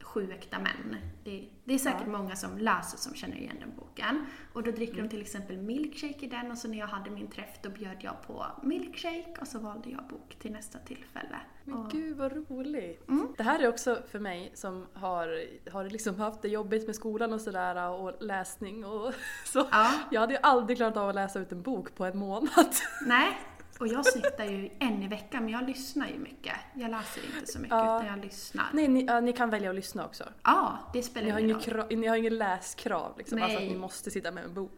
[0.00, 0.96] Sju äkta män.
[1.24, 4.26] Det, det är säkert många som läser som känner igen den boken.
[4.52, 7.26] Och då dricker de till exempel milkshake i den och så när jag hade min
[7.30, 11.36] träff då bjöd jag på milkshake och så valde jag bok till nästa tillfälle.
[11.64, 13.08] Men Och- gud vad roligt!
[13.08, 13.28] Mm.
[13.36, 15.40] Det här är också för mig som har,
[15.72, 19.14] har liksom haft det jobbigt med skolan och sådär och läsning och
[19.44, 19.66] så.
[19.70, 19.90] Ja.
[20.10, 22.74] Jag hade ju aldrig klarat av att läsa ut en bok på en månad.
[23.06, 23.38] Nej,
[23.78, 26.54] och jag snittar ju en i veckan men jag lyssnar ju mycket.
[26.74, 27.96] Jag läser inte så mycket Ja.
[28.02, 28.64] utan jag lyssnar.
[28.72, 30.24] Nej, ni, ja, ni kan välja att lyssna också.
[30.42, 31.62] Ja, det spelar Ni har ingen roll.
[31.62, 33.42] krav, ni har ingen läskrav liksom.
[33.42, 33.72] Alltså att Nej.
[33.72, 34.72] ni måste sitta med en bok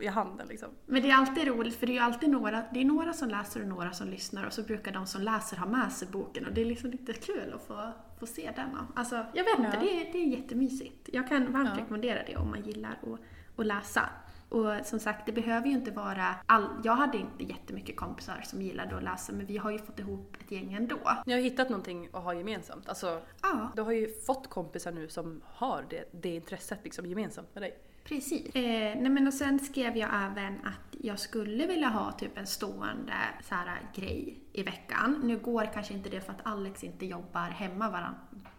[0.00, 0.68] i handen liksom.
[0.86, 3.28] Men det är alltid roligt för det är ju alltid några, det är några som
[3.28, 6.46] läser och några som lyssnar och så brukar de som läser ha med sig boken
[6.46, 8.68] och det är liksom lite kul att få, få se den.
[8.94, 9.80] Alltså, jag vet inte, Ja.
[9.80, 11.08] det, är, det är jättemysigt.
[11.12, 13.20] Jag kan varmt rekommendera det om man gillar att,
[13.60, 14.08] att läsa.
[14.48, 18.62] Och som sagt, det behöver ju inte vara all, Jag hade inte jättemycket kompisar som
[18.62, 20.98] gillade att läsa men vi har ju fått ihop ett gäng ändå.
[21.26, 22.88] Ni har hittat någonting att ha gemensamt.
[22.88, 27.54] Alltså, Ja, du har ju fått kompisar nu som har det, det intresset liksom gemensamt
[27.54, 27.78] med dig.
[28.04, 28.54] Precis.
[28.54, 32.46] Eh, nej men och sen skrev jag även att jag skulle vilja ha typ en
[32.46, 33.14] stående
[33.48, 35.20] så här, grej i veckan.
[35.24, 38.14] Nu går kanske inte det för att Alex inte jobbar hemma varann,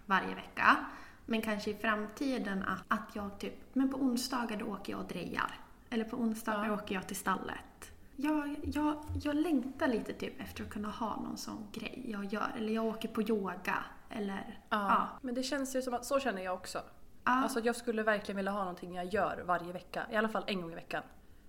[0.05, 0.77] varje vecka.
[1.25, 5.07] Men kanske i framtiden att, att jag typ, men på onsdagar då åker jag och
[5.07, 5.66] drejar.
[5.89, 7.91] Eller på onsdagar åker jag till stallet.
[8.15, 12.51] Jag, jag, jag längtar lite typ efter att kunna ha någon sån grej jag gör.
[12.57, 13.83] Eller jag åker på yoga.
[14.09, 15.07] Eller ja.
[15.21, 16.77] Men det känns ju som att så känner jag också.
[17.23, 17.31] Ja.
[17.31, 20.07] Alltså jag skulle verkligen vilja ha någonting jag gör varje vecka.
[20.11, 21.03] I alla fall en gång i veckan.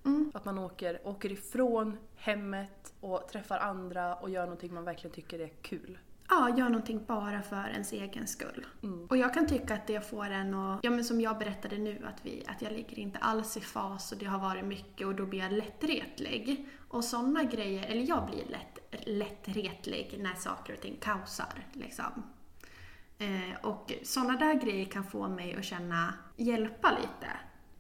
[0.05, 0.33] Mm.
[0.35, 5.39] Att man åker, åker ifrån hemmet och träffar andra och gör någonting man verkligen tycker
[5.39, 5.99] är kul.
[6.31, 8.67] Ja, gör någonting bara för ens egen skull.
[9.09, 12.07] Och jag kan tycka att det får en att, ja men som jag berättade nu,
[12.07, 15.15] att, vi, att jag ligger inte alls i fas och det har varit mycket och
[15.15, 16.69] då blir jag lättretlig.
[16.89, 22.23] Och sådana grejer, eller jag blir lätt, lättretlig när saker och ting kaosar liksom.
[23.19, 27.33] Eh, och sådana där grejer kan få mig att känna, hjälpa lite,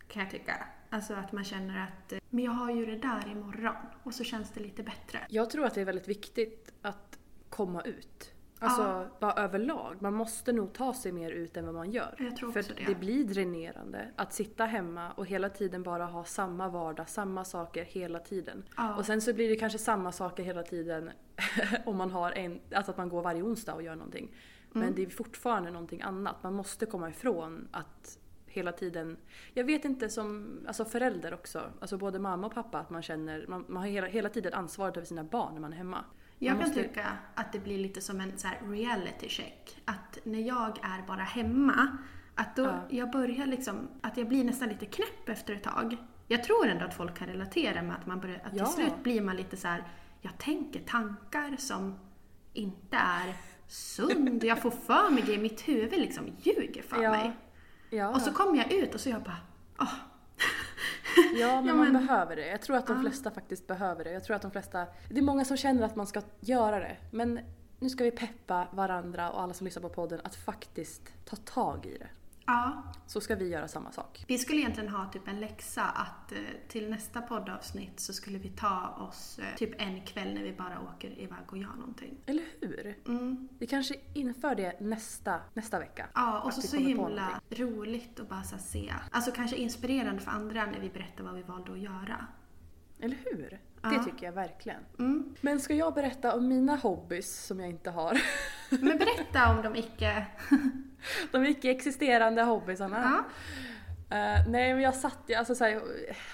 [0.09, 0.67] kan jag tycka.
[0.91, 4.25] Alltså att man känner att, eh, men jag har ju det där imorgon och så
[4.25, 5.27] känns det lite bättre.
[5.29, 7.19] Jag tror att det är väldigt viktigt att
[7.49, 8.35] komma ut.
[8.59, 9.97] Alltså bara överlag.
[10.03, 12.15] Man måste nog ta sig mer ut än vad man gör.
[12.19, 12.85] Jag tror För också att det.
[12.87, 17.85] det blir dränerande att sitta hemma och hela tiden bara ha samma vardag, samma saker
[17.85, 18.65] hela tiden.
[18.77, 18.97] Ja.
[18.97, 21.11] Och sen så blir det kanske samma saker hela tiden
[21.87, 24.35] om man har en, alltså att man går varje onsdag och gör någonting.
[24.75, 24.87] Mm.
[24.87, 26.43] Men det är fortfarande någonting annat.
[26.43, 29.17] Man måste komma ifrån att hela tiden,
[29.55, 33.47] jag vet inte som alltså förälder också, alltså både mamma och pappa, att man känner,
[33.49, 36.05] man, man har hela, hela tiden ansvaret över sina barn när man är hemma.
[36.39, 39.79] Jag Man kan måste- tycka att det blir lite som en så reality check.
[39.85, 41.99] Att när jag är bara hemma,
[42.35, 42.81] att då Ja.
[42.91, 45.97] jag börjar liksom, att jag blir nästan lite knäpp efter ett tag.
[46.29, 48.65] Jag tror ändå att folk kan relatera med att man börjar, att Ja.
[48.65, 49.85] till slut blir man lite så här,
[50.21, 51.99] jag tänker tankar som
[52.53, 53.35] inte är
[53.69, 54.45] sund.
[54.45, 57.11] Jag får för mig det mitt huvud liksom ljuger för Ja.
[57.11, 57.37] mig.
[57.91, 59.37] Ja, Och så kommer jag ut och så jag bara,
[59.81, 59.93] åh.
[61.17, 62.47] Ja men Ja, man men- behöver det.
[62.49, 64.13] Jag tror att de flesta faktiskt behöver det.
[64.13, 66.97] Jag tror att de flesta, det är många som känner att man ska göra det.
[67.11, 67.41] Men
[67.81, 71.87] nu ska vi peppa varandra och alla som lyssnar på podden att faktiskt ta tag
[71.87, 72.09] i det.
[72.47, 74.25] Ja, Så ska vi göra samma sak.
[74.29, 76.39] Vi skulle egentligen ha typ en läxa att eh,
[76.69, 80.81] till nästa poddavsnitt så skulle vi ta oss eh, typ en kväll när vi bara
[80.81, 82.17] åker iväg och gör någonting.
[82.27, 82.58] Eller hur?
[83.07, 83.49] Mm.
[83.59, 86.07] Vi kanske inför det nästa, nästa vecka.
[86.15, 88.95] Ja, och så så himla roligt att bara så se.
[89.11, 92.27] Alltså kanske inspirerande för andra när vi berättar vad vi valde att göra.
[93.01, 93.61] Eller hur?
[93.83, 93.89] Ja.
[93.89, 94.81] Det tycker jag verkligen.
[94.99, 95.35] Mm.
[95.41, 98.21] Men ska jag berätta om mina hobbys som jag inte har?
[98.71, 100.27] Men berätta om de icke...
[101.33, 103.01] De icke-existerande hobbysarna.
[103.03, 103.25] Ja.
[104.13, 105.83] Uh, nej men jag satt ju, alltså såhär,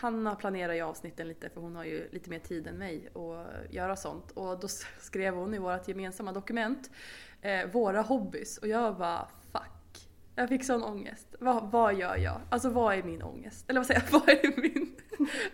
[0.01, 3.73] Hanna planerar ju avsnitten lite för hon har ju lite mer tid än mig att
[3.75, 4.31] göra sånt.
[4.31, 4.69] Och då
[5.01, 6.91] skrev hon i vårt gemensamma dokument
[7.45, 10.09] eh, våra hobbys och jag bara fuck.
[10.35, 11.35] Jag fick sån ångest.
[11.39, 12.41] Vad, vad gör jag?
[12.49, 13.65] Alltså vad är min ångest?
[13.71, 14.21] Eller vad säger jag?
[14.21, 14.97] Vad är min,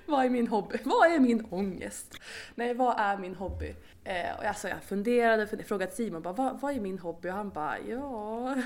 [0.07, 0.79] vad är min hobby?
[0.85, 2.14] Vad är min ångest?
[2.55, 3.75] Nej vad är min hobby?
[4.05, 7.29] Eh, och alltså jag funderade, funderade frågade Simon bara vad, vad är min hobby?
[7.29, 8.57] Och han bara ja,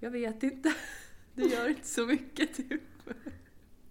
[0.00, 0.74] jag vet inte.
[1.36, 2.82] Det gör inte så mycket typ.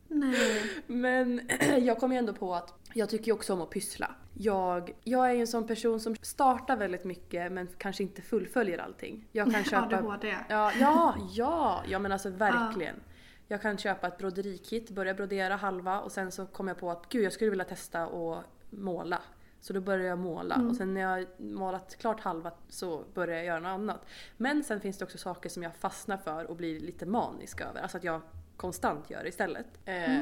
[0.07, 0.61] Nej.
[0.87, 1.41] Men
[1.81, 4.15] jag kom ju ändå på att jag tycker ju också om att pyssla.
[4.33, 8.77] Jag, jag är ju en sån person som startar väldigt mycket men kanske inte fullföljer
[8.77, 9.27] allting.
[9.31, 9.97] Jag kan köpa...
[9.97, 10.35] ADHD.
[10.49, 12.95] Ja, ja, ja, ja men alltså verkligen.
[13.47, 17.09] Jag kan köpa ett broderikit, börja brodera halva och sen så kom jag på att
[17.09, 19.21] gud jag skulle vilja testa att måla.
[19.65, 23.45] Så då började jag måla och sen när jag målat klart halva så börjar jag
[23.45, 24.05] göra något annat.
[24.37, 27.81] Men sen finns det också saker som jag fastnar för och blir lite manisk över.
[27.81, 28.21] Alltså att jag
[28.57, 29.65] konstant gör istället.
[29.85, 30.21] Eh,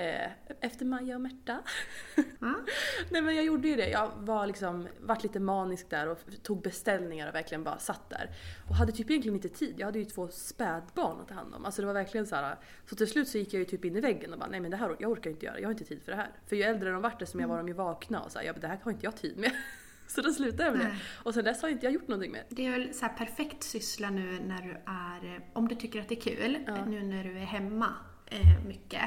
[0.00, 0.30] Eh,
[0.60, 1.58] efter Maja och Märta.
[2.38, 2.54] Va?
[3.10, 3.88] Nej men jag gjorde ju det.
[3.90, 8.30] Jag var liksom, vart lite manisk där och tog beställningar och verkligen bara satt där.
[8.68, 9.74] Och hade typ egentligen inte tid.
[9.78, 11.64] Jag hade ju två spädbarn att ta hand om.
[11.64, 12.56] Alltså det var verkligen så här.
[12.86, 14.70] Så till slut så gick jag ju typ in i väggen och bara nej men
[14.70, 15.58] det här jag orkar inte göra.
[15.60, 16.30] Jag har inte tid för det här.
[16.46, 18.52] För ju äldre de vart desto mer var de ju vakna och så här, ja
[18.52, 19.52] det här har inte jag tid med.
[20.06, 20.88] Så då slutade jag med det.
[20.90, 21.02] Nej.
[21.24, 22.44] Och sen dess har inte jag gjort någonting mer.
[22.48, 26.14] Det är väl så perfekt syssla nu när du är, om du tycker att det
[26.14, 26.84] är kul, Ja.
[26.84, 27.94] nu när du är hemma
[28.26, 29.00] eh, mycket.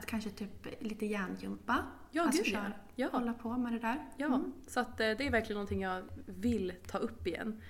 [0.00, 1.76] Att kanske typ lite hjärngympa.
[2.10, 3.08] Ja, alltså gud, kör, Ja.
[3.12, 4.04] hålla på med det där.
[4.16, 4.52] Ja, Mm.
[4.66, 7.60] så att eh, det är verkligen någonting jag vill ta upp igen.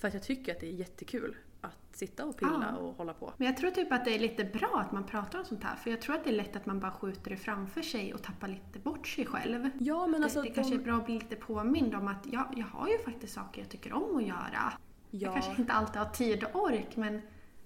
[0.00, 2.76] För att jag tycker att det är jättekul att sitta och pilla Ja.
[2.76, 3.32] och hålla på.
[3.36, 5.76] Men jag tror typ att det är lite bra att man pratar om sånt här.
[5.76, 8.22] För jag tror att det är lätt att man bara skjuter det framför sig och
[8.22, 9.70] tappar lite bort sig själv.
[9.78, 12.26] Ja men alltså det, det de- kanske är bra att bli lite påmind om att
[12.32, 14.72] jag, jag har ju faktiskt saker jag tycker om att göra.
[15.10, 15.32] Jag Ja.
[15.32, 17.20] kanske inte alltid har tid och ork men,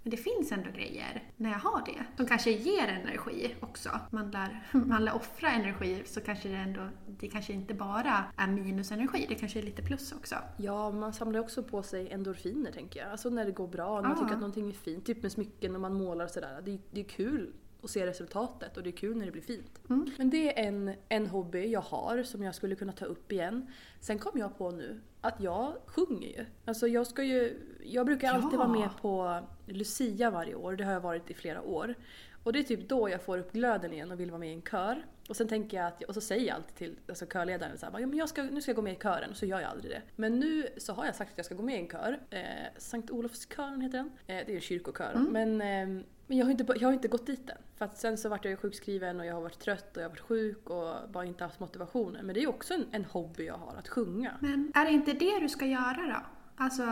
[0.05, 2.05] men det finns ändå grejer när jag har det.
[2.17, 3.91] Som kanske ger energi också.
[4.11, 8.47] Man lär, man lär offra energi så kanske det ändå, det kanske inte bara är
[8.47, 10.35] minusenergi, det kanske är lite plus också.
[10.57, 13.11] Ja, man samlar också på sig endorfiner tänker jag.
[13.11, 15.07] Alltså när det går bra, när man tycker att någonting är fint.
[15.07, 16.63] Typ med smycken och man målar och sådär.
[16.65, 17.53] Det, det är kul
[17.85, 19.81] att se resultatet och det är kul när det blir fint.
[19.91, 20.11] Mm.
[20.19, 23.67] Men det är en, en hobby jag har som jag skulle kunna ta upp igen.
[24.01, 26.45] Sen kom jag på nu att jag sjunger ju.
[26.65, 28.59] Alltså jag ska ju, jag brukar alltid Ja.
[28.59, 31.95] vara med på Lucia varje år, det har jag varit i flera år.
[32.45, 34.53] Och det är typ då jag får upp glöden igen och vill vara med i
[34.53, 35.07] en kör.
[35.29, 38.01] Och sen tänker jag att, och så säger jag alltid till alltså körledaren så här,
[38.01, 39.71] ja, men jag ska, nu ska jag gå med i kören och så gör jag
[39.71, 40.03] aldrig det.
[40.17, 42.19] Men nu så har jag sagt att jag ska gå med i en kör.
[42.31, 42.41] Eh,
[42.79, 44.11] Sankt Olofskören heter den.
[44.27, 45.27] Eh, det är en kyrkokör.
[45.31, 47.57] Men, eh, men jag har, inte, jag har inte gått dit än.
[47.79, 50.05] För att sen så vart jag ju sjukskriven och jag har varit trött och jag
[50.05, 52.27] har varit sjuk och bara inte haft motivationen.
[52.27, 54.33] Men det är ju också en, en hobby jag har, att sjunga.
[54.41, 56.27] Men är det inte det du ska göra då?
[56.57, 56.83] Alltså,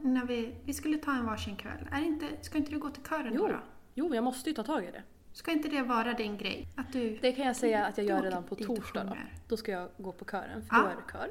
[0.00, 1.88] när vi, vi skulle ta en varsin kväll.
[1.92, 3.56] Är inte, ska inte du gå till kören Jo, då?
[3.94, 5.02] jo, jag måste ju ta tag i det.
[5.32, 6.68] Ska inte det vara din grej?
[6.76, 7.18] Att du...
[7.22, 9.16] Det kan jag säga att jag gör redan på torsdag då.
[9.48, 10.82] Då ska jag gå på kören, för Ja.
[10.82, 11.30] då är det kör.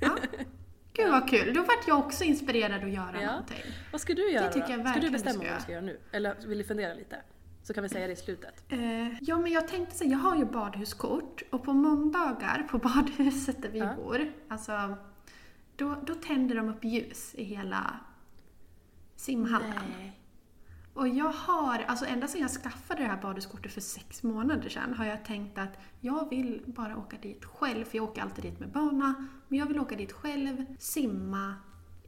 [0.00, 0.16] Ja.
[0.98, 1.54] Gud vad kul!
[1.54, 3.30] Då vart jag också inspirerad att göra Ja.
[3.30, 3.62] någonting.
[3.92, 4.82] Vad ska du göra tycker då?
[4.82, 6.00] jag Ska du bestämma ska vad du ska göra nu?
[6.12, 7.16] Eller vill du fundera lite?
[7.62, 8.64] Så kan vi säga det i slutet.
[8.68, 13.62] Eh, ja, men jag tänkte så jag har ju badhuskort och på måndagar på badhuset
[13.62, 13.94] där vi Ja.
[13.96, 14.96] bor, alltså,
[15.76, 18.00] då, då tänder de upp ljus i hela
[19.16, 19.72] simhallen.
[19.98, 20.20] Nej.
[20.98, 24.94] Och jag har, alltså ända sedan jag skaffade det här badhuskortet för sex månader sedan
[24.94, 28.60] har jag tänkt att jag vill bara åka dit själv, för jag åker alltid dit
[28.60, 29.28] med barna.
[29.48, 31.54] Men jag vill åka dit själv, simma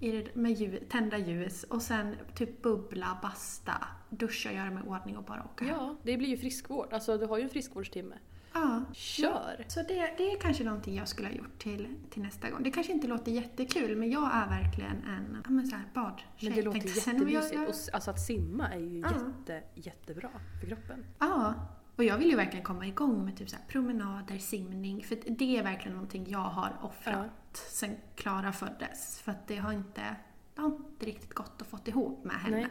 [0.01, 3.74] i det, med ljus, tända ljus och sen typ bubbla, basta,
[4.09, 5.74] duscha, göra mig i ordning och bara åka hem.
[5.78, 6.93] Ja, det blir ju friskvård.
[6.93, 8.14] Alltså du har ju en friskvårdstimme.
[8.53, 8.82] Ja.
[8.92, 9.64] Kör!
[9.68, 12.62] Så det, det är kanske någonting jag skulle ha gjort till, till nästa gång.
[12.62, 16.26] Det kanske inte låter jättekul men jag är verkligen en ja, men så här badtjej.
[16.40, 17.55] Men det låter jättemysigt.
[17.55, 19.09] jag- Och, alltså att simma är ju Ja.
[19.09, 20.30] jätte, jättebra
[20.61, 21.05] för kroppen.
[21.18, 21.55] Ja,
[21.96, 25.05] och jag vill ju verkligen komma igång med typ så här promenader, simning.
[25.05, 29.18] För det är verkligen någonting jag har offrat sen Klara föddes.
[29.20, 30.16] För att det har inte,
[30.55, 32.57] det har inte riktigt gått att få ihop med henne.
[32.57, 32.68] Nej.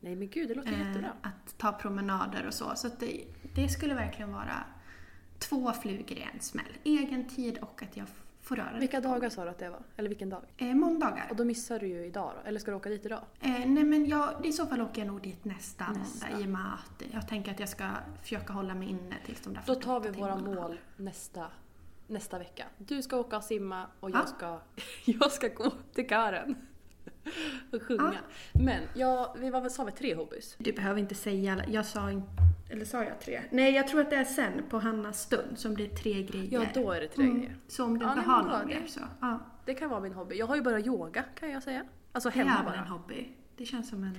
[0.00, 1.12] Nej men gud, det låter Eh, jättebra.
[1.22, 2.72] att ta promenader och så.
[2.74, 3.24] Så det,
[3.54, 4.64] det skulle verkligen vara
[5.42, 6.64] två flugor i en smäll.
[6.84, 8.06] Egen tid och att jag
[8.40, 9.80] får röra Vilka lite på dagar sa du att det var?
[9.96, 10.42] Eller vilken dag?
[10.58, 10.70] mig.
[10.70, 11.26] Eh, måndagar.
[11.30, 12.48] Och då missar du ju idag då?
[12.48, 13.20] Eller ska du åka dit idag?
[13.40, 16.26] Eh, nej men jag, i så fall åker jag nog dit nästa, Nästa.
[16.26, 17.90] måndag i och med att jag tänker att jag ska
[18.22, 21.46] försöka hålla mig inne tills de där Då tar vi 48 våra mål nästa,
[22.06, 22.64] nästa vecka.
[22.78, 24.18] Du ska åka och simma och Ja.
[24.18, 24.60] jag ska,
[25.04, 26.56] jag ska gå till kören
[27.72, 28.14] och sjunga.
[28.52, 30.54] Men jag, vi var väl, sa vi tre hobbys?
[30.58, 31.64] Du behöver inte säga alla.
[31.68, 32.26] Jag sa inte...
[32.70, 33.42] Eller sa jag tre?
[33.50, 36.48] Nej, jag tror att det är sen på Hannas stund som det är tre grejer.
[36.52, 37.36] Ja, då är det tre Mm.
[37.38, 37.56] grejer.
[37.68, 38.80] Så om du inte har är någon det.
[38.80, 39.00] mer så.
[39.20, 40.36] Ja, Det kan vara min hobby.
[40.38, 41.82] Jag har ju börjat yoga kan jag säga.
[42.12, 42.80] Alltså det är hemma väl bara.
[42.82, 43.28] en hobby.
[43.56, 44.18] Det känns som en,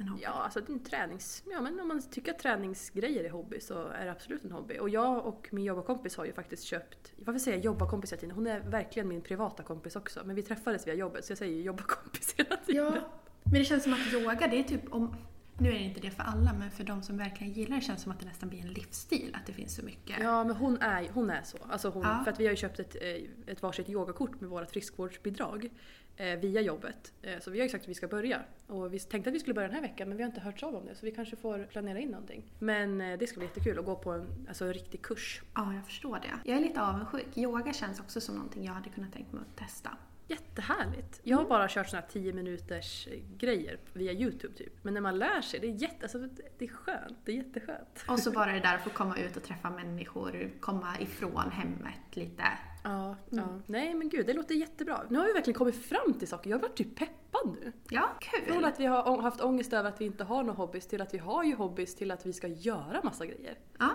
[0.00, 0.22] en hobby.
[0.22, 1.42] Ja, alltså det är en tränings...
[1.50, 4.78] Ja, men om man tycker att träningsgrejer är hobby så är det absolut en hobby.
[4.78, 7.12] Och jag och min jobbarkompis har ju faktiskt köpt...
[7.16, 8.34] Varför säger jag jobbarkompis hela tiden?
[8.34, 10.20] Hon är verkligen min privata kompis också.
[10.24, 12.84] Men vi träffades via jobbet så jag säger ju jobbarkompis hela tiden.
[12.84, 13.00] Ja,
[13.42, 15.16] men det känns som att yoga, det är typ om...
[15.60, 17.98] Nu är det inte det för alla, men för de som verkligen gillar det känns
[17.98, 20.16] det som att det nästan blir en livsstil, att det finns så mycket.
[20.20, 21.58] Ja, men hon är, hon är så.
[21.70, 22.20] Alltså hon, Ja.
[22.24, 25.70] För att vi har ju köpt ett, eh, ett varsitt yogakort med vårt friskvårdsbidrag
[26.16, 27.12] eh, via jobbet.
[27.22, 28.40] Eh, så vi har ju sagt att vi ska börja.
[28.66, 30.62] Och vi tänkte att vi skulle börja den här veckan men vi har inte hört
[30.62, 32.42] av om det så vi kanske får planera in någonting.
[32.58, 35.42] Men eh, det ska bli jättekul att gå på en, alltså, en riktig kurs.
[35.54, 36.50] Ja, jag förstår det.
[36.50, 37.36] Jag är lite avundsjuk.
[37.36, 39.90] Yoga känns också som någonting jag hade kunnat tänka mig att testa.
[40.28, 41.20] Jättehärligt!
[41.22, 43.08] Jag har bara kört såna här 10 minuters
[43.38, 44.72] grejer via Youtube typ.
[44.84, 46.18] Men när man lär sig, det är, jätte, alltså,
[46.58, 47.18] det är skönt.
[47.24, 48.04] Det är jätteskönt.
[48.08, 52.16] Och så bara det där att få komma ut och träffa människor, komma ifrån hemmet
[52.16, 52.42] lite.
[52.84, 53.60] Ja, ja.
[53.66, 55.02] Nej men gud, det låter jättebra.
[55.08, 56.50] Nu har vi verkligen kommit fram till saker.
[56.50, 57.72] Jag har varit typ peppad nu.
[57.90, 58.10] Ja,
[58.46, 58.64] Från kul!
[58.64, 61.18] att vi har haft ångest över att vi inte har några hobbys till att vi
[61.18, 63.58] har ju hobbys till att vi ska göra massa grejer.
[63.78, 63.90] Ja,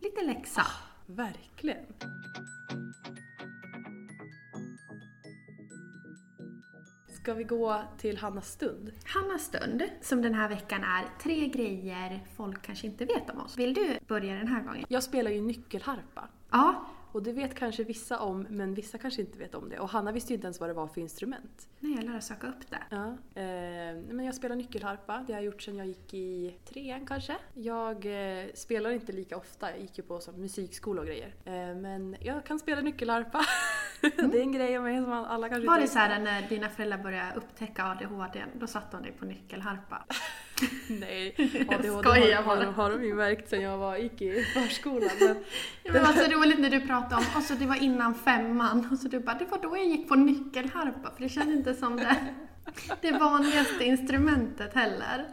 [0.00, 0.62] lite läxa.
[1.06, 1.86] Verkligen.
[7.26, 8.92] Ska vi gå till Hannas stund?
[9.04, 13.58] Hannas stund, som den här veckan är tre grejer folk kanske inte vet om oss.
[13.58, 14.84] Vill du börja den här gången?
[14.88, 16.28] Jag spelar ju nyckelharpa.
[16.50, 16.86] Ja.
[17.12, 19.78] Och det vet kanske vissa om, men vissa kanske inte vet om det.
[19.78, 21.68] Och Hanna visste ju inte ens vad det var för instrument.
[21.80, 22.82] Nej, jag lär söka upp det.
[22.90, 23.06] Ja,
[23.42, 25.24] eh, men jag spelar nyckelharpa.
[25.26, 27.36] Det har jag gjort sedan jag gick i trean kanske.
[27.54, 29.70] Jag eh, spelar inte lika ofta.
[29.70, 31.34] Jag gick ju på musikskola och grejer.
[31.44, 33.40] Eh, men jag kan spela nyckelharpa.
[34.00, 36.98] det är en grej mig som alla kanske Var det så här när dina föräldrar
[36.98, 40.04] började upptäcka ADHD, då satte de dig på nyckelharpa?
[40.88, 41.34] Nej,
[41.68, 45.10] ADHD har, har, de- har de ju märkt sedan jag var, gick i förskolan.
[45.20, 45.28] Men,
[45.82, 48.14] Ja, men det var så roligt när du pratade om, och så det var innan
[48.14, 51.56] femman, och så du bara, det var då jag gick på nyckelharpa, för det kändes
[51.56, 52.16] inte som det,
[53.00, 55.26] det vanligaste instrumentet heller.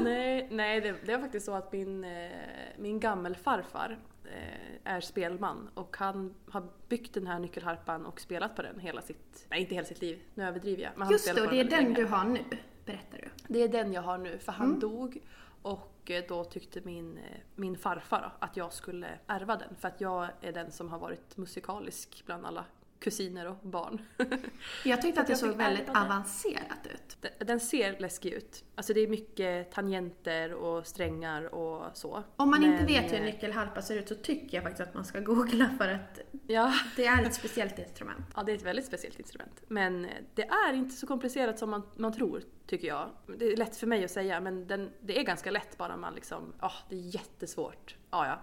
[0.00, 2.30] nej, nej det, det var faktiskt så att min, eh,
[2.78, 8.62] min gammelfarfar eh, är spelman och han har byggt den här nyckelharpan och spelat på
[8.62, 10.92] den hela sitt, nej inte hela sitt liv, nu överdriver jag.
[10.94, 11.94] Men han Just spelat det, och det är den länge.
[11.94, 12.44] du har nu,
[12.84, 13.28] berättar du.
[13.48, 15.18] Det är den jag har nu, för han dog
[15.62, 17.18] och eh, då tyckte min,
[17.54, 20.98] min farfar då, att jag skulle ärva den för att jag är den som har
[20.98, 22.64] varit musikalisk bland alla
[23.00, 24.02] kusiner och barn.
[24.84, 27.30] Jag tyckte att det såg väldigt avancerat ut.
[27.46, 28.64] Den- ser läskig ut.
[28.74, 32.22] Alltså det är mycket tangenter och strängar och så.
[32.36, 34.88] Om man inte Men, vet hur en eh, nyckelharpa ser ut så tycker jag faktiskt
[34.88, 36.20] att man ska googla för att
[36.50, 38.26] Ja, det är ett speciellt instrument.
[38.36, 39.62] ja, det är ett väldigt speciellt instrument.
[39.68, 43.10] Men eh, det är inte så komplicerat som man, man tror, tycker jag.
[43.38, 46.14] Det är lätt för mig att säga, men den, det är ganska lätt bara man
[46.14, 46.54] liksom...
[46.60, 47.96] Ja, det är jättesvårt.
[48.10, 48.38] Ja, ja.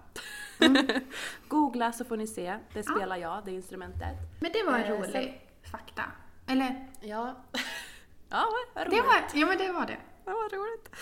[1.47, 2.57] Googla så får ni se.
[2.73, 4.17] Det spelar jag, det instrumentet.
[4.41, 6.03] Men det var en Eh, rolig sen- fakta.
[6.47, 7.35] Eller, Ja.
[8.29, 8.99] ja, vad roligt.
[9.01, 9.97] det var, ja men det var det.
[10.25, 10.95] Ja, vad roligt.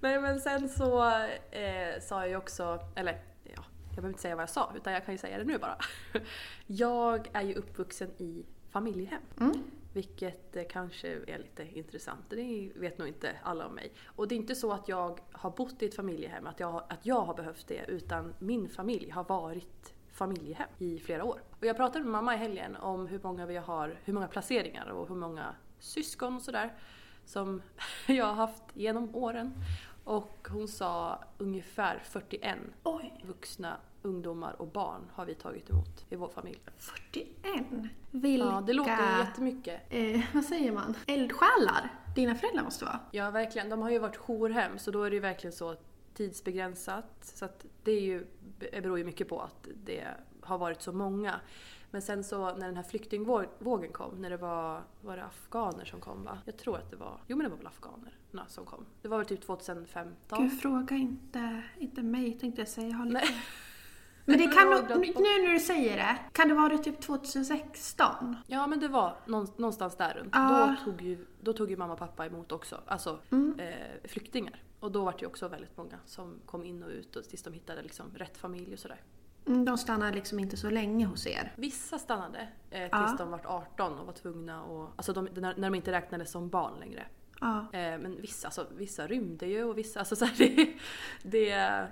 [0.00, 1.08] Nej men sen så
[1.50, 3.18] eh, sa jag ju också, eller ja,
[4.02, 5.78] behöver inte säga vad jag sa utan jag kan ju säga det nu bara.
[6.66, 9.22] Jag är ju uppvuxen i familjehem.
[9.92, 12.20] Vilket eh, kanske är lite intressant.
[12.28, 13.92] Det vet nog inte alla om mig.
[14.06, 17.06] Och det är inte så att jag har bott i ett familjehem, att jag, att
[17.06, 17.84] jag har behövt det.
[17.88, 21.42] Utan min familj har varit familjehem i flera år.
[21.60, 24.86] Och jag pratade med mamma i helgen om hur många vi har, hur många placeringar
[24.86, 26.74] och hur många syskon och sådär
[27.24, 27.62] som
[28.06, 29.52] jag har haft genom åren.
[30.04, 33.76] Och hon sa ungefär 41 Oj, vuxna
[34.06, 36.58] ungdomar och barn har vi tagit emot i vår familj.
[37.12, 37.66] 41.
[38.10, 39.80] Vilka, Ja, det låter jättemycket.
[39.90, 43.00] eh, vad säger man, eldsjälar dina föräldrar måste vara.
[43.10, 43.68] Ja, verkligen.
[43.68, 45.76] De har ju varit jourhem så då är det ju verkligen så
[46.14, 47.06] tidsbegränsat.
[47.20, 48.26] Så att det är ju,
[48.58, 50.04] beror ju mycket på att det
[50.40, 51.40] har varit så många.
[51.90, 56.00] Men sen så när den här flyktingvågen kom, när det var, var det afghaner som
[56.00, 56.38] kom va?
[56.44, 58.84] Jag tror att det var, jo men det var väl afghanerna som kom.
[59.02, 60.42] Det var väl typ 2015.
[60.48, 62.88] Gud, fråga inte, inte mig tänkte jag säga.
[62.88, 63.26] Jag har lite...
[64.28, 65.12] Men det kan nog, nu
[65.46, 68.36] när du säger det, kan det vara typ 2016?
[68.46, 70.30] Ja men det var någon- någonstans där runt.
[70.32, 70.74] Ja.
[70.84, 73.18] Då, tog ju, då tog ju mamma och pappa emot också, alltså
[73.58, 74.62] eh, flyktingar.
[74.80, 77.42] Och då var det ju också väldigt många som kom in och ut och tills
[77.42, 79.00] de hittade liksom rätt familj och sådär.
[79.46, 81.52] Mm, De stannar liksom inte så länge hos er.
[81.56, 83.14] Vissa stannade eh, tills Ja.
[83.18, 84.92] de vart 18 och var tvungna att...
[84.96, 87.06] Alltså de, när, när de inte räknades som barn längre.
[87.40, 87.58] Ja.
[87.72, 89.98] Eh, men vissa, alltså, vissa rymde ju och vissa...
[89.98, 90.74] Alltså, så här, det,
[91.22, 91.48] det,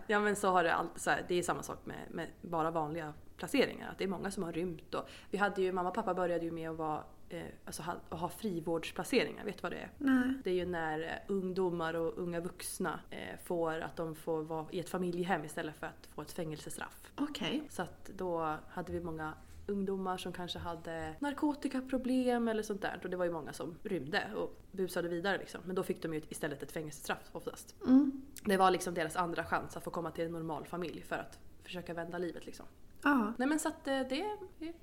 [0.07, 1.03] ja men så har det alltid...
[1.03, 3.90] Så här, det är samma sak med, med bara vanliga placeringar.
[3.90, 4.95] Att det är många som har rymt.
[4.95, 7.95] Och vi hade ju, mamma och pappa började ju med att, vara, eh, alltså, ha,
[8.09, 9.45] att ha frivårdsplaceringar.
[9.45, 9.90] Vet du vad det är?
[9.99, 10.34] Nej.
[10.45, 13.01] Det är ju när eh, ungdomar och unga vuxna
[13.45, 17.12] får att de får vara i ett familjehem istället för att få ett fängelsestraff.
[17.16, 17.62] Okej.
[17.70, 19.34] Så att då hade vi många
[19.66, 23.00] ungdomar som kanske hade narkotikaproblem eller sånt där.
[23.02, 25.60] Och det var ju många som rymde och busade vidare liksom.
[25.64, 27.74] Men då fick de ju istället ett fängelsestraff oftast.
[27.86, 28.22] Mm.
[28.44, 31.38] Det var liksom deras andra chans att få komma till en normal familj för att
[31.62, 32.66] försöka vända livet liksom.
[33.02, 33.32] Ja.
[33.36, 34.24] Nej men så att eh, det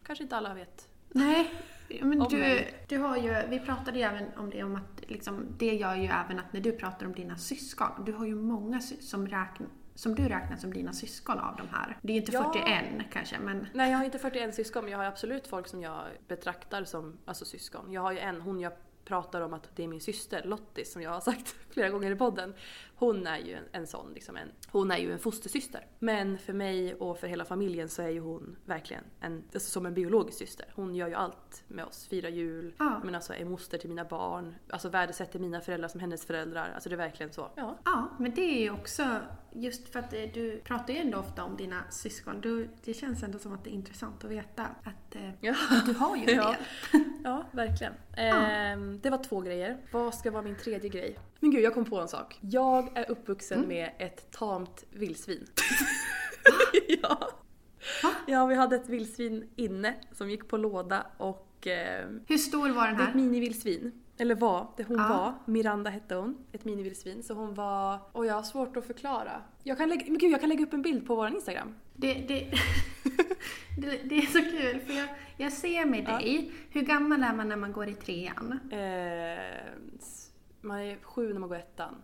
[0.04, 1.54] kanske inte alla vet Nej,
[2.02, 5.76] men du, du har ju, vi pratade ju även om det, om att liksom, det
[5.76, 9.28] gör ju även att när du pratar om dina syskon, du har ju många som,
[9.28, 9.64] räkn,
[9.96, 11.98] som du räknar som dina syskon av de här.
[12.02, 12.54] Det är ju inte Ja.
[12.54, 15.82] 41 kanske, men Nej, jag har inte 41 syskon men jag har absolut folk som
[15.82, 17.92] jag betraktar som alltså, syskon.
[17.92, 18.74] Jag har ju en, hon jag
[19.12, 22.16] pratar om att det är min syster Lottis som jag har sagt flera gånger i
[22.16, 22.54] podden.
[22.96, 25.86] Hon är ju en, en sån, liksom en, hon är ju en fostersyster.
[26.00, 29.86] Men för mig och för hela familjen så är ju hon verkligen en, alltså, som
[29.86, 30.66] en biologisk syster.
[30.76, 33.02] Hon gör ju allt med oss, firar jul, Ja.
[33.04, 36.72] men alltså är moster till mina barn, alltså värdesätter mina föräldrar som hennes föräldrar.
[36.74, 37.52] Alltså det är verkligen så.
[37.56, 37.78] Ja.
[37.86, 39.20] Ja, men det är ju också
[39.54, 42.42] just för att eh, du pratar ju ändå ofta om dina syskon.
[42.42, 45.56] Du, det känns ändå som att det är intressant att veta att eh, Ja.
[45.86, 46.56] du har ju en Ja.
[46.92, 47.04] del.
[47.24, 47.94] Ja, verkligen.
[48.18, 49.78] Ehm, det var två grejer.
[49.92, 51.18] Vad ska vara min tredje grej?
[51.40, 52.38] Men gud, jag kom på en sak.
[52.42, 55.48] Jag är uppvuxen med ett tamt vildsvin.
[57.02, 57.30] ja.
[58.28, 62.88] ja, vi hade ett vildsvin inne som gick på låda och ehm, Hur stor var
[62.88, 63.22] den det är ett här?
[63.22, 64.01] minivildsvin.
[64.22, 65.08] Eller var, det hon Ja.
[65.08, 65.34] var.
[65.54, 66.38] Miranda hette hon.
[66.52, 67.24] Ett minivildsvin.
[67.24, 68.00] Så hon var...
[68.12, 69.42] Och jag har svårt att förklara.
[69.64, 71.76] Jag kan lägga, men gud, jag kan lägga upp en bild på vår Instagram.
[71.94, 72.40] Det, det,
[73.82, 75.08] det, det är så kul för jag,
[75.38, 78.60] jag ser med dig, hur gammal är man när man går i trean?
[78.72, 79.40] Eh,
[80.62, 81.96] man är sju när man går ettan.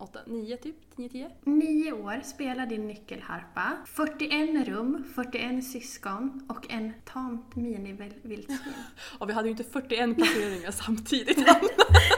[0.00, 0.76] Åtta, nio typ?
[0.96, 1.30] Nio, tio?
[1.44, 8.58] Nio år, spelar din nyckelharpa, 41 rum, 41 syskon och en tamt mini-vildsvin.
[9.18, 11.36] Och vi hade ju inte 41 placeringar samtidigt.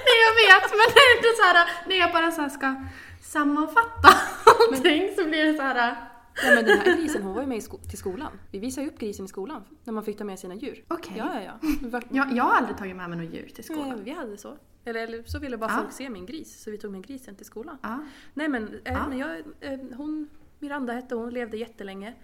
[0.09, 2.74] Nej jag vet, men det är inte så här, när jag bara så ska
[3.22, 4.09] sammanfatta
[4.70, 5.97] allting så blir det så här.
[6.45, 8.33] Ja, men den här grisen hon var ju med i sko- till skolan.
[8.51, 10.85] Vi visade ju upp grisen i skolan när man fick ta med sina djur.
[10.89, 11.14] Okej.
[11.18, 11.68] Ja, ja, ja.
[11.83, 14.05] Vi var- Jag, jag har aldrig tagit med mig något djur till Nej, skolan.
[14.05, 14.57] vi hade så.
[14.85, 15.76] Eller, eller så ville bara Ja.
[15.83, 17.78] folk se min gris, så vi tog med grisen till skolan.
[17.83, 18.05] Ja.
[18.35, 19.07] Nej men, eh, Ja.
[19.09, 20.28] när jag, eh, hon,
[20.59, 22.14] Miranda hette hon, levde jättelänge.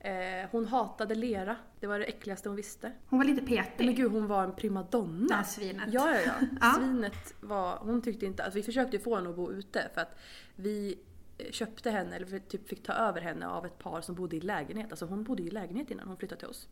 [0.00, 2.92] Eh, hon hatade lera, det var det äckligaste hon visste.
[3.08, 3.86] Hon var lite petig.
[3.86, 5.34] Men gud, hon var en primadonna.
[5.34, 5.88] Här svinet.
[5.92, 6.32] Ja, ja, ja.
[6.60, 6.72] Ja.
[6.78, 7.76] Svinet var...
[7.76, 8.44] Hon tyckte inte...
[8.44, 10.18] Alltså vi försökte få henne att bo ute för att
[10.56, 10.98] vi
[11.38, 14.40] eh, köpte henne, eller typ fick ta över henne av ett par som bodde i
[14.40, 14.90] lägenhet.
[14.90, 16.68] Alltså hon bodde i lägenhet innan hon flyttade till oss.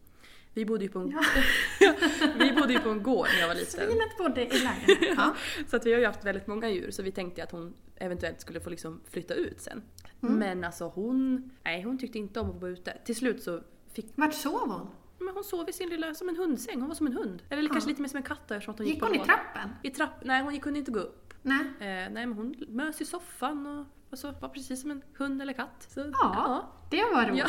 [0.54, 1.06] Vi bodde ju på en,
[2.38, 3.86] vi bodde ju på en gård när jag var liten.
[3.86, 5.14] Svinet bodde i lägenhet.
[5.16, 5.34] Ja.
[5.66, 8.40] Så att vi har ju haft väldigt många djur så vi tänkte att hon eventuellt
[8.40, 9.82] skulle få liksom flytta ut sen.
[10.22, 10.34] Mm.
[10.34, 11.50] Men alltså hon...
[11.64, 12.98] Nej, hon tyckte inte om att bo ute.
[13.04, 13.60] Till slut så
[13.92, 14.06] fick...
[14.14, 14.88] Vart sov hon?
[15.18, 16.14] Men hon sov i sin lilla...
[16.14, 16.80] Som en hundsäng.
[16.80, 17.42] Hon var som en hund.
[17.50, 19.18] Eller kanske lite mer som en katt då, eftersom hon gick, Gick på hon i
[19.18, 19.32] låda.
[19.32, 19.70] trappen?
[19.82, 20.10] I trapp...
[20.24, 21.34] Nej, hon kunde inte gå upp.
[21.42, 21.60] Nej.
[21.60, 25.42] Eh, nej, men hon mös i soffan och, och så var precis som en hund
[25.42, 25.86] eller katt.
[25.88, 27.44] Så, Ja, det var roligt.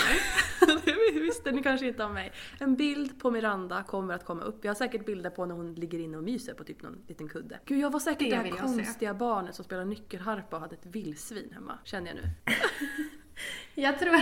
[0.61, 0.67] Ja.
[1.13, 2.31] det visste ni kanske inte om mig.
[2.59, 4.65] En bild på Miranda kommer att komma upp.
[4.65, 7.29] Jag har säkert bilder på när hon ligger inne och myser på typ någon liten
[7.29, 7.59] kudde.
[7.65, 8.61] Gud, jag var säkert Det det, här jag se.
[8.61, 11.79] konstiga barnet som spelar nyckelharpa och hade ett vildsvin hemma.
[11.83, 12.29] Känner jag nu.
[13.75, 14.15] Jag, tror,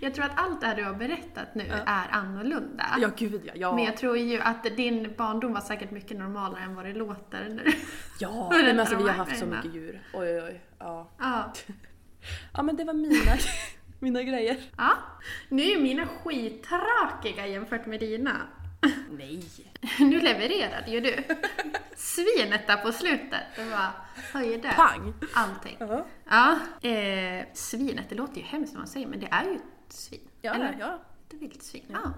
[0.00, 2.84] jag tror att allt det här du har berättat nu är annorlunda.
[3.00, 3.52] Ja, gud ja.
[3.56, 6.92] Ja, Men jag tror ju att din barndom var säkert mycket normalare än vad det
[6.92, 7.72] låter nu.
[8.20, 8.48] ja.
[8.64, 10.02] Men alltså, vi har haft så mycket djur.
[10.12, 10.60] Oj, oj, oj.
[10.78, 11.52] Ja, Ja.
[12.54, 13.36] ja men det var mina,
[13.98, 14.56] mina grejer.
[14.76, 14.92] ja.
[15.48, 18.32] Nu är mina skittråkiga jämfört med dina.
[19.10, 19.44] Nej.
[19.98, 21.24] Nu levererade ju du.
[21.96, 23.90] Svinet där på slutet, det var
[24.32, 25.14] höjde Pang!
[25.34, 25.76] allting.
[25.78, 26.58] Ja, Ja,
[26.90, 30.20] eh, svinet, det låter ju hemskt när man säger men det är ju ett svin.
[30.42, 30.54] ja.
[30.54, 30.76] Eller?
[30.80, 31.00] ja.
[31.28, 31.84] Ett vildsvin.
[31.88, 32.12] Ja.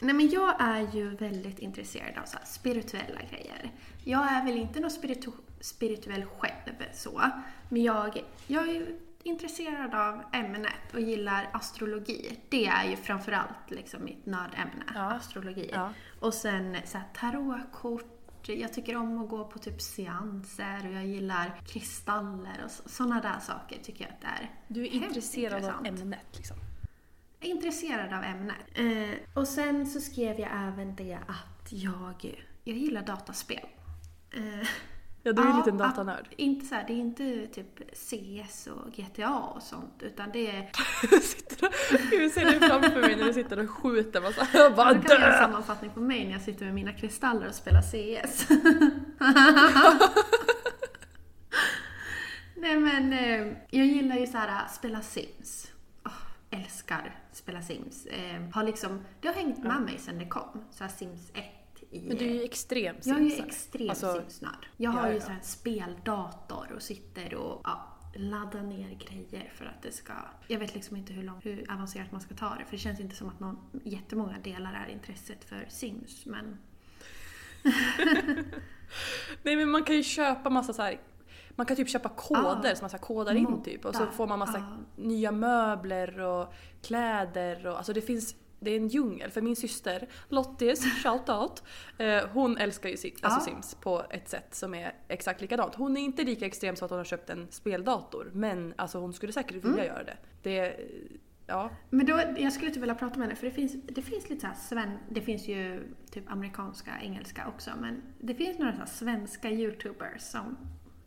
[0.00, 3.72] Nej men jag är ju väldigt intresserad av så spirituella grejer.
[4.04, 7.22] Jag är väl inte någon spiritu spirituell själv så,
[7.68, 8.86] men jag, jag
[9.22, 12.38] intresserad av ämnet och gillar astrologi.
[12.48, 15.00] Det är ju framförallt liksom mitt nördämne, Ja.
[15.12, 15.70] astrologi.
[15.72, 15.92] Ja.
[16.20, 21.06] Och sen så här, tarotkort, jag tycker om att gå på typ seanser och jag
[21.06, 25.58] gillar kristaller och sådana där saker tycker jag att det är Du är intresserad av
[25.86, 25.88] intressant.
[26.00, 26.56] ämnet liksom.
[27.40, 28.56] Intresserad av ämnet.
[28.74, 33.66] Eh, och sen så skrev jag även det att jag, jag gillar dataspel.
[34.30, 34.68] Eh,
[35.24, 36.28] Ja, du är ju en ja, liten att- datanörd.
[36.36, 40.70] Inte så här, det är inte typ CS och GTA och sånt, utan det är...
[41.20, 41.72] sitter och,
[42.12, 44.46] jag ser dig framför mig när du sitter och skjuter massa.
[44.54, 47.48] Jag bara Du kan göra en sammanfattning på mig när jag sitter med mina kristaller
[47.48, 48.48] och spelar CS.
[52.56, 55.72] Nej men, eh, jag gillar ju så här spela Sims.
[56.06, 56.12] Åh,
[56.50, 58.06] älskar spela Sims.
[58.06, 60.64] Eh, har liksom, det har hängt med mig sedan det kom.
[60.70, 61.61] Så Sims 1 i...
[61.92, 63.46] Men du är ju extrem Jag är ju simsare.
[63.46, 64.66] extrem Alltså, simsnörd.
[64.76, 65.20] Jag har ja, ju ja.
[65.20, 70.12] så här en speldator och sitter och ja, laddar ner grejer för att det ska...
[70.48, 73.00] Jag vet liksom inte hur, långt, hur avancerat man ska ta det för det känns
[73.00, 76.58] inte som att någon, jättemånga delar är intresset för Sims men...
[79.42, 81.00] Nej men man kan ju köpa massa så här.
[81.56, 82.74] Man kan typ köpa koder Ja.
[82.74, 85.02] som man så kodar in typ och så får man massa Ja.
[85.02, 89.30] nya möbler och kläder och alltså det finns det är en djungel.
[89.30, 91.62] För min syster Lottis, shout out,
[91.98, 93.54] eh, hon älskar ju Sims, alltså Ja.
[93.54, 95.74] Sims på ett sätt som är exakt likadant.
[95.74, 99.12] Hon är inte lika extrem som att hon har köpt en speldator men alltså hon
[99.12, 100.16] skulle säkert vilja göra det.
[100.42, 100.76] Det,
[101.46, 101.70] ja.
[101.90, 104.40] Men då, jag skulle typ vilja prata med henne för det finns, det finns lite
[104.40, 108.78] så här sven, det finns ju typ amerikanska, engelska också men det finns några så
[108.78, 110.56] här svenska youtubers som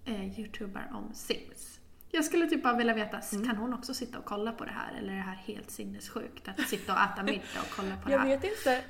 [0.06, 1.75] eh, youtubar om Sims.
[2.16, 3.48] Jag skulle typ bara vilja veta, Mm.
[3.48, 6.48] kan hon också sitta och kolla på det här eller är det här helt sinnessjukt
[6.48, 8.28] att sitta och äta middag och kolla på det Jag här?
[8.28, 8.82] vet inte.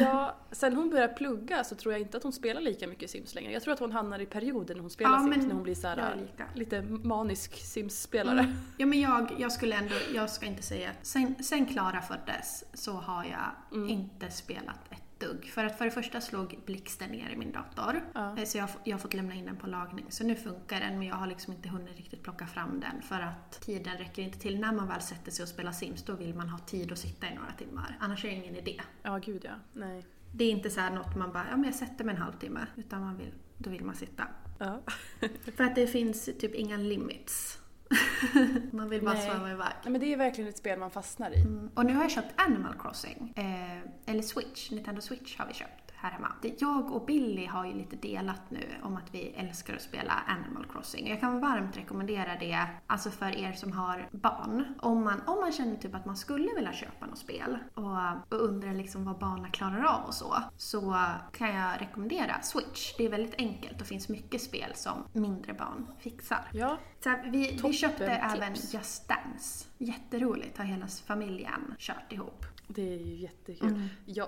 [0.00, 3.34] Ja, sen hon började plugga så tror jag inte att hon spelar lika mycket Sims
[3.34, 3.52] längre.
[3.52, 5.62] Jag tror att hon hamnar i perioden när hon spelar Ja, Sims, men när hon
[5.62, 6.44] blir så jag är här, lika.
[6.54, 8.40] lite manisk Sims-spelare.
[8.40, 8.52] Mm.
[8.76, 12.64] Ja men jag, jag skulle ändå, jag ska inte säga att sen, sen Klara föddes
[12.74, 13.88] så har jag Mm.
[13.88, 15.44] inte spelat ett dugg.
[15.44, 18.04] För att för det första slog blixten ner i min dator.
[18.14, 18.38] Ja.
[18.38, 20.06] Eh, Så jag, jag har fått lämna in den på lagning.
[20.08, 23.20] Så nu funkar den men jag har liksom inte hunnit riktigt plocka fram den för
[23.20, 24.60] att tiden räcker inte till.
[24.60, 27.26] När man väl sätter sig och spelar Sims då vill man ha tid att sitta
[27.30, 27.96] i några timmar.
[28.00, 28.80] Annars är det ingen idé.
[29.02, 29.54] Ja, gud ja.
[29.72, 30.06] Nej.
[30.32, 32.66] Det är inte så här något man bara, ja men jag sätter mig en halvtimme.
[32.76, 34.26] Utan man vill, då vill man sitta.
[34.58, 34.80] Ja.
[35.56, 37.58] För att det finns typ inga limits.
[38.72, 39.72] man vill bara sväva iväg.
[39.82, 41.40] Nej, men det är verkligen ett spel man fastnar i.
[41.40, 41.70] Mm.
[41.74, 43.32] Och nu har jag köpt Animal Crossing.
[43.36, 46.32] Eh, eller Switch, Nintendo Switch har vi köpt här hemma.
[46.58, 50.66] Jag och Billy har ju lite delat nu om att vi älskar att spela Animal
[50.72, 51.08] Crossing.
[51.08, 54.74] Jag kan varmt rekommendera det, alltså för er som har barn.
[54.80, 57.98] Om man, om man känner typ att man skulle vilja köpa något spel och,
[58.28, 60.96] och undrar liksom vad barnen klarar av och så, så
[61.32, 62.94] kan jag rekommendera Switch.
[62.98, 66.48] Det är väldigt enkelt och finns mycket spel som mindre barn fixar.
[66.52, 68.34] Ja, Så vi, vi köpte tips.
[68.34, 69.66] även Just Dance.
[69.78, 72.44] Jätteroligt, har hela familjen kört ihop.
[72.68, 73.68] det är ju jättekul.
[73.68, 73.88] Mm.
[74.04, 74.26] Jag,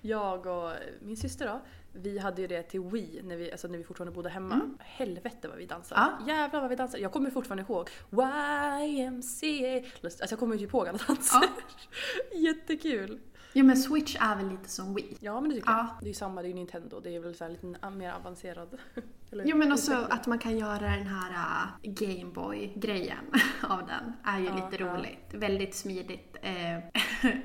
[0.00, 1.60] jag och min syster då,
[1.92, 4.60] vi hade ju det till Wii när vi, alltså när vi fortfarande bodde hemma.
[4.78, 6.00] Helvete vad vi dansade.
[6.00, 6.14] Mm.
[6.28, 6.34] Ja.
[6.34, 7.02] Jävlar vad vi dansade.
[7.02, 7.88] Jag kommer fortfarande ihåg
[8.88, 9.86] YMCA.
[10.02, 11.40] Alltså jag kommer ju typ ihåg alla danser.
[12.34, 13.20] Jättekul.
[13.52, 15.16] Jo men Switch är väl lite som Wii.
[15.20, 15.76] Ja men det tycker Ja.
[15.78, 15.86] jag.
[16.00, 17.00] Det är ju samma, det är ju Nintendo.
[17.00, 18.78] Det är väl så lite mer avancerad.
[19.32, 23.24] Eller Jo men också att man kan göra den här uh, Gameboy-grejen
[23.62, 24.94] av den är ju Ja, lite ja.
[24.94, 25.34] roligt.
[25.34, 26.36] Väldigt smidigt.
[26.42, 26.78] Eh,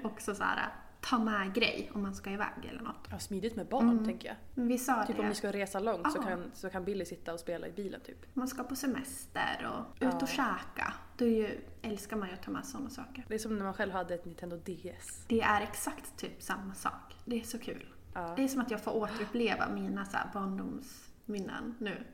[0.04, 0.70] också så här
[1.10, 3.08] ta med grej om man ska iväg eller något.
[3.12, 4.38] Ja, smidigt med barn tänker jag.
[4.54, 6.24] Men vi sa Typ det, om ni ska resa långt så, Ja.
[6.24, 8.36] kan, så kan Billy sitta och spela i bilen typ.
[8.36, 10.08] man ska på semester och Ja.
[10.18, 10.94] ut och käka.
[11.18, 13.26] Då ju, älskar man ju att ta med sådana saker.
[13.28, 15.26] Det är som när man själv hade ett Nintendo DS.
[15.28, 17.16] Det är exakt typ samma sak.
[17.26, 17.86] Det är så kul.
[18.14, 18.34] Ja.
[18.36, 22.06] Det är som att jag får återuppleva mina så här barndomsminnen nu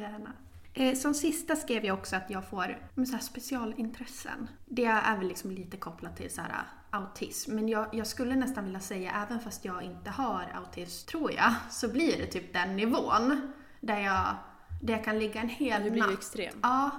[0.00, 0.32] henne.
[0.74, 4.48] Eh, som sista skrev jag också att jag får så här, specialintressen.
[4.66, 6.52] Det är väl liksom lite kopplat till så här,
[6.94, 7.54] autism.
[7.54, 11.52] Men jag, jag skulle nästan vilja säga, även fast jag inte har autism, tror jag,
[11.70, 13.52] så blir det typ den nivån.
[13.80, 14.26] Där jag,
[14.82, 16.54] där jag kan ligga en hel Du blir ju natt extrem.
[16.62, 16.90] Ja,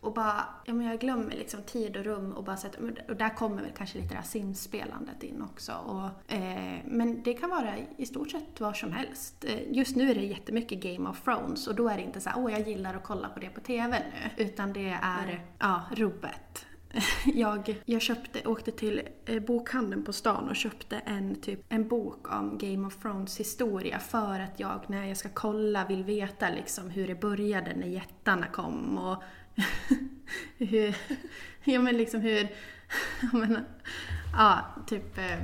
[0.00, 3.16] och bara, ja men jag glömmer liksom tid och rum och bara sätta, men- och
[3.16, 5.72] där kommer väl kanske lite det här simspelandet in också.
[5.72, 9.44] Och, eh, men det kan vara i stort sett vad som helst.
[9.44, 12.30] Eh, just nu är det jättemycket Game of Thrones och då är det inte så
[12.36, 14.44] åh jag gillar att kolla på det på TV nu.
[14.44, 16.66] Utan det är, ja, rubbet.
[17.34, 22.32] Jag, jag köpte, åkte till eh, bokhandeln på stan och köpte en, typ, en bok
[22.32, 26.90] om Game of Thrones historia för att jag när jag ska kolla vill veta liksom
[26.90, 29.22] hur det började när jättarna kom och
[30.56, 30.96] hur,
[31.64, 32.48] ja men liksom hur,
[33.22, 33.64] jag menar,
[34.32, 35.38] ja typ eh,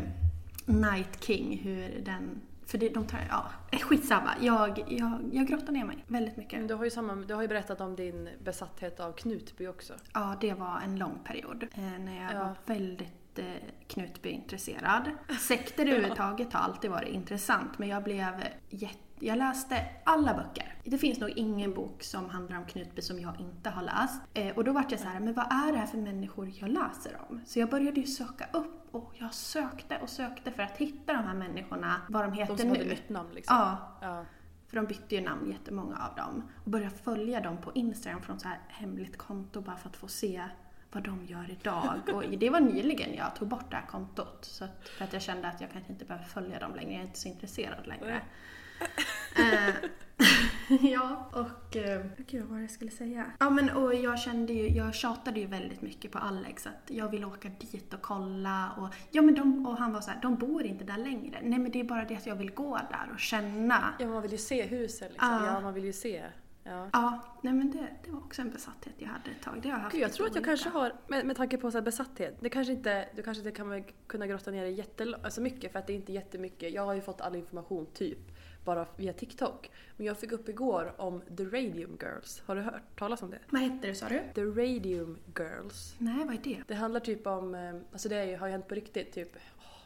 [0.65, 2.41] Night King, hur den,
[2.71, 4.31] för det, de tar, ja, eh, skitsamma.
[4.41, 6.69] Jag, jag, jag grottar ner mig väldigt mycket.
[6.69, 9.95] Du har, ju samma, du har ju berättat om din besatthet av Knutby också.
[10.15, 12.39] Ja, det var en lång period eh, när jag Ja.
[12.39, 13.45] var väldigt eh,
[13.89, 15.11] Knutby-intresserad.
[15.41, 18.35] Sekter överhuvudtaget har alltid varit intressant men jag blev
[18.69, 20.75] jätte jag läste alla böcker.
[20.85, 24.21] Det finns nog ingen bok som handlar om Knutby som jag inte har läst.
[24.35, 26.71] Eh, och då vart jag så här, men vad är det här för människor jag
[26.71, 27.41] läser om?
[27.47, 31.19] Så jag började ju söka upp och jag sökte och sökte för att hitta de
[31.25, 32.75] här människorna, vad de heter De som nu.
[32.79, 33.57] hade bytt namn liksom.
[33.57, 34.25] Ja, Ja.
[34.69, 36.43] för de bytte ju namn jättemånga av dem.
[36.65, 40.09] Och började följa dem på Instagram från så här hemligt konto bara för att få
[40.09, 40.43] se
[40.93, 42.01] vad de gör idag.
[42.15, 44.39] Och det var nyligen jag tog bort det här kontot.
[44.45, 46.93] Så att, för att jag kände att jag kanske inte behöver följa dem längre.
[46.93, 48.21] Jag är inte så intresserad längre.
[49.37, 49.75] Eh,
[50.91, 51.77] ja, och...
[51.77, 53.27] Eh, gud, vad var det jag skulle säga?
[53.39, 54.69] Ja, men och jag kände ju...
[54.69, 58.95] Jag tjatade ju väldigt mycket på Alex att jag vill åka dit och kolla och...
[59.11, 61.39] Ja, men de, och han var så här, de bor inte där längre.
[61.43, 63.95] Nej, men det är bara det att jag vill gå där och känna.
[63.99, 65.29] ja, man vill ju se huset liksom.
[65.29, 65.47] Ja.
[65.47, 66.25] Ja, man vill ju se.
[66.65, 66.89] Ja.
[66.93, 69.61] Ja, nej men det, det var också en besatthet jag hade ett tag.
[69.63, 70.51] Det har jag haft Gud, jag tror att jag olika.
[70.51, 73.57] kanske har, med, med tanke på så här besatthet, det kanske inte, du kanske inte
[73.57, 76.73] kan kunna grotta ner dig jättelångt, alltså mycket för att det är inte jättemycket.
[76.73, 78.19] Jag har ju fått all information typ
[78.75, 79.71] bara via TikTok.
[79.97, 82.43] Men jag fick upp igår om The Radium Girls.
[82.47, 83.39] Har du hört talas om det?
[83.49, 84.21] Vad hette det sa du?
[84.35, 85.95] The Radium Girls.
[85.99, 86.63] Nej, vad är det?
[86.67, 89.37] Det handlar typ om, eh, alltså det har ju hänt på riktigt, typ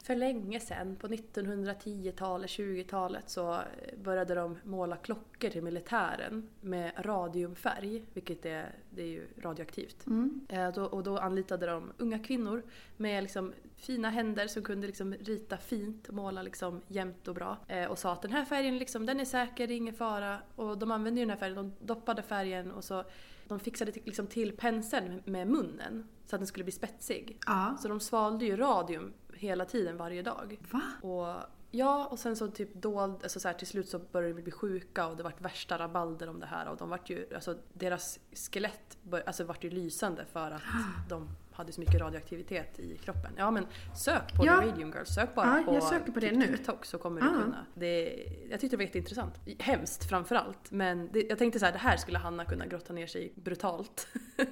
[0.03, 3.59] för länge sedan, på 1910-talet, 20-talet, så eh,
[4.03, 10.07] började de måla klockor till militären med radiumfärg, vilket är, det är ju radioaktivt.
[10.07, 10.41] Mm.
[10.49, 12.63] Eh, och då anlitade de unga kvinnor
[12.97, 17.57] med liksom fina händer som kunde liksom rita fint, måla liksom jämnt och bra.
[17.67, 20.39] Eh, och sa att den här färgen liksom, den är säker, det är ingen fara.
[20.55, 23.03] Och de använde ju den här färgen, de doppade färgen och så
[23.47, 27.39] de fixade till, liksom till penseln med munnen så att den skulle bli spetsig.
[27.45, 27.77] Ja.
[27.81, 30.59] Så de svalde ju radium hela tiden varje dag.
[30.71, 30.81] Va?
[31.01, 31.35] Och
[31.71, 34.51] ja, och sen så typ dold, alltså så här, till slut så började de bli
[34.51, 38.19] sjuka och det vart värsta rabalder om det här och de vart ju, alltså deras
[38.51, 40.61] skelett bör, alltså vart ju lysande för att
[41.09, 43.31] de hade så mycket radioaktivitet i kroppen.
[43.37, 44.61] Ja men sök på Ja.
[44.61, 46.47] The Radium Girls, sök bara Ja, på, jag söker på det nu.
[46.57, 47.33] TikTok så kommer du Ja.
[47.33, 47.65] kunna.
[47.73, 49.33] Det, jag tyckte det var jätteintressant.
[49.59, 53.07] Hemskt framförallt men det, jag tänkte så här, det här skulle Hanna kunna grotta ner
[53.07, 54.07] sig brutalt.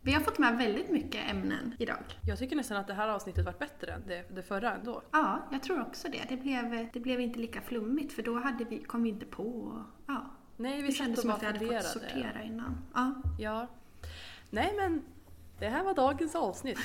[0.00, 1.96] Vi har fått med väldigt mycket ämnen idag.
[2.26, 5.02] jag tycker nästan att det här avsnittet var bättre än det, det förra ändå.
[5.12, 6.22] Ja, jag tror också det.
[6.28, 9.42] Det blev, det blev inte lika flummigt för då hade vi, kom vi inte på.
[9.42, 12.78] och- Ja, Nej, vi det kändes som att vi hade fått sortera innan.
[12.94, 13.14] Ja.
[13.38, 13.66] Ja.
[14.50, 15.02] Nej men,
[15.58, 16.78] det här var dagens avsnitt.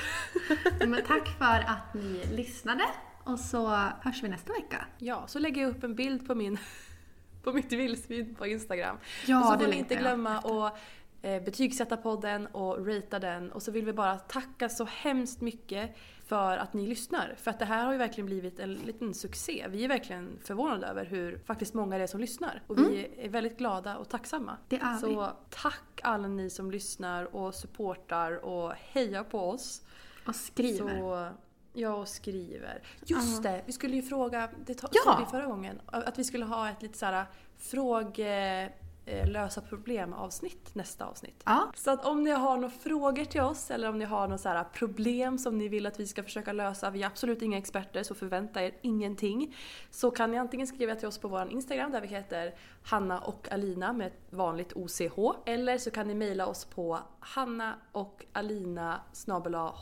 [0.78, 2.84] Men tack för att ni lyssnade
[3.24, 3.66] och så
[4.00, 4.86] hörs vi nästa vecka.
[4.98, 6.58] Ja, så lägger jag upp en bild på min
[7.42, 8.96] på mitt vildsvin på Instagram.
[9.26, 10.78] Ja, och så får ni inte glömma att
[11.22, 13.52] eh, betygsätta podden och ratea den.
[13.52, 15.96] Och så vill vi bara tacka så hemskt mycket
[16.26, 17.34] för att ni lyssnar.
[17.36, 19.66] För att det här har ju verkligen blivit en liten succé.
[19.70, 22.62] Vi är verkligen förvånade över hur faktiskt många det är som lyssnar.
[22.66, 24.50] Och vi är väldigt glada och tacksamma.
[24.50, 24.62] Mm.
[24.68, 25.00] Det är vi.
[25.00, 29.82] så tack alla ni som lyssnar och supportar och hejar på oss.
[30.26, 30.98] Och skriver.
[30.98, 31.28] Så,
[31.72, 32.82] ja, och skriver.
[33.04, 35.00] Just det, vi skulle ju fråga, det ta- Ja.
[35.04, 37.24] sa vi förra gången, att vi skulle ha ett lite såhär
[37.58, 38.72] fråge
[39.06, 41.42] lösa problem avsnitt nästa avsnitt.
[41.44, 41.72] Ja.
[41.74, 44.64] Så att om ni har några frågor till oss eller om ni har några så
[44.72, 48.14] problem som ni vill att vi ska försöka lösa, vi är absolut inga experter så
[48.14, 49.56] förvänta er ingenting.
[49.90, 52.54] Så kan ni antingen skriva till oss på vår Instagram där vi heter
[52.86, 55.18] Hanna och Alina med ett vanligt OCH.
[55.46, 59.00] Eller så kan ni mejla oss på hanna och alina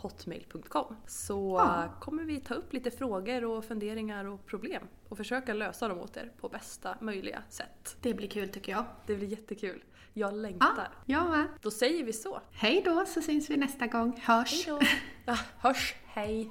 [0.02, 0.96] hotmail.com.
[1.06, 1.84] Så Ja.
[2.00, 6.16] kommer vi ta upp lite frågor och funderingar och problem och försöka lösa dem åt
[6.16, 7.96] er på bästa möjliga sätt.
[8.00, 8.84] Det blir kul tycker jag.
[9.06, 9.82] Det blir jättekul.
[10.12, 10.88] Jag Ja, längtar.
[11.06, 11.46] jag med.
[11.60, 12.40] Då säger vi så.
[12.52, 14.20] Hej då så syns vi nästa gång.
[14.24, 14.66] Hörs.
[14.66, 14.80] Hejdå!
[15.26, 16.50] Ja, hörs, hej!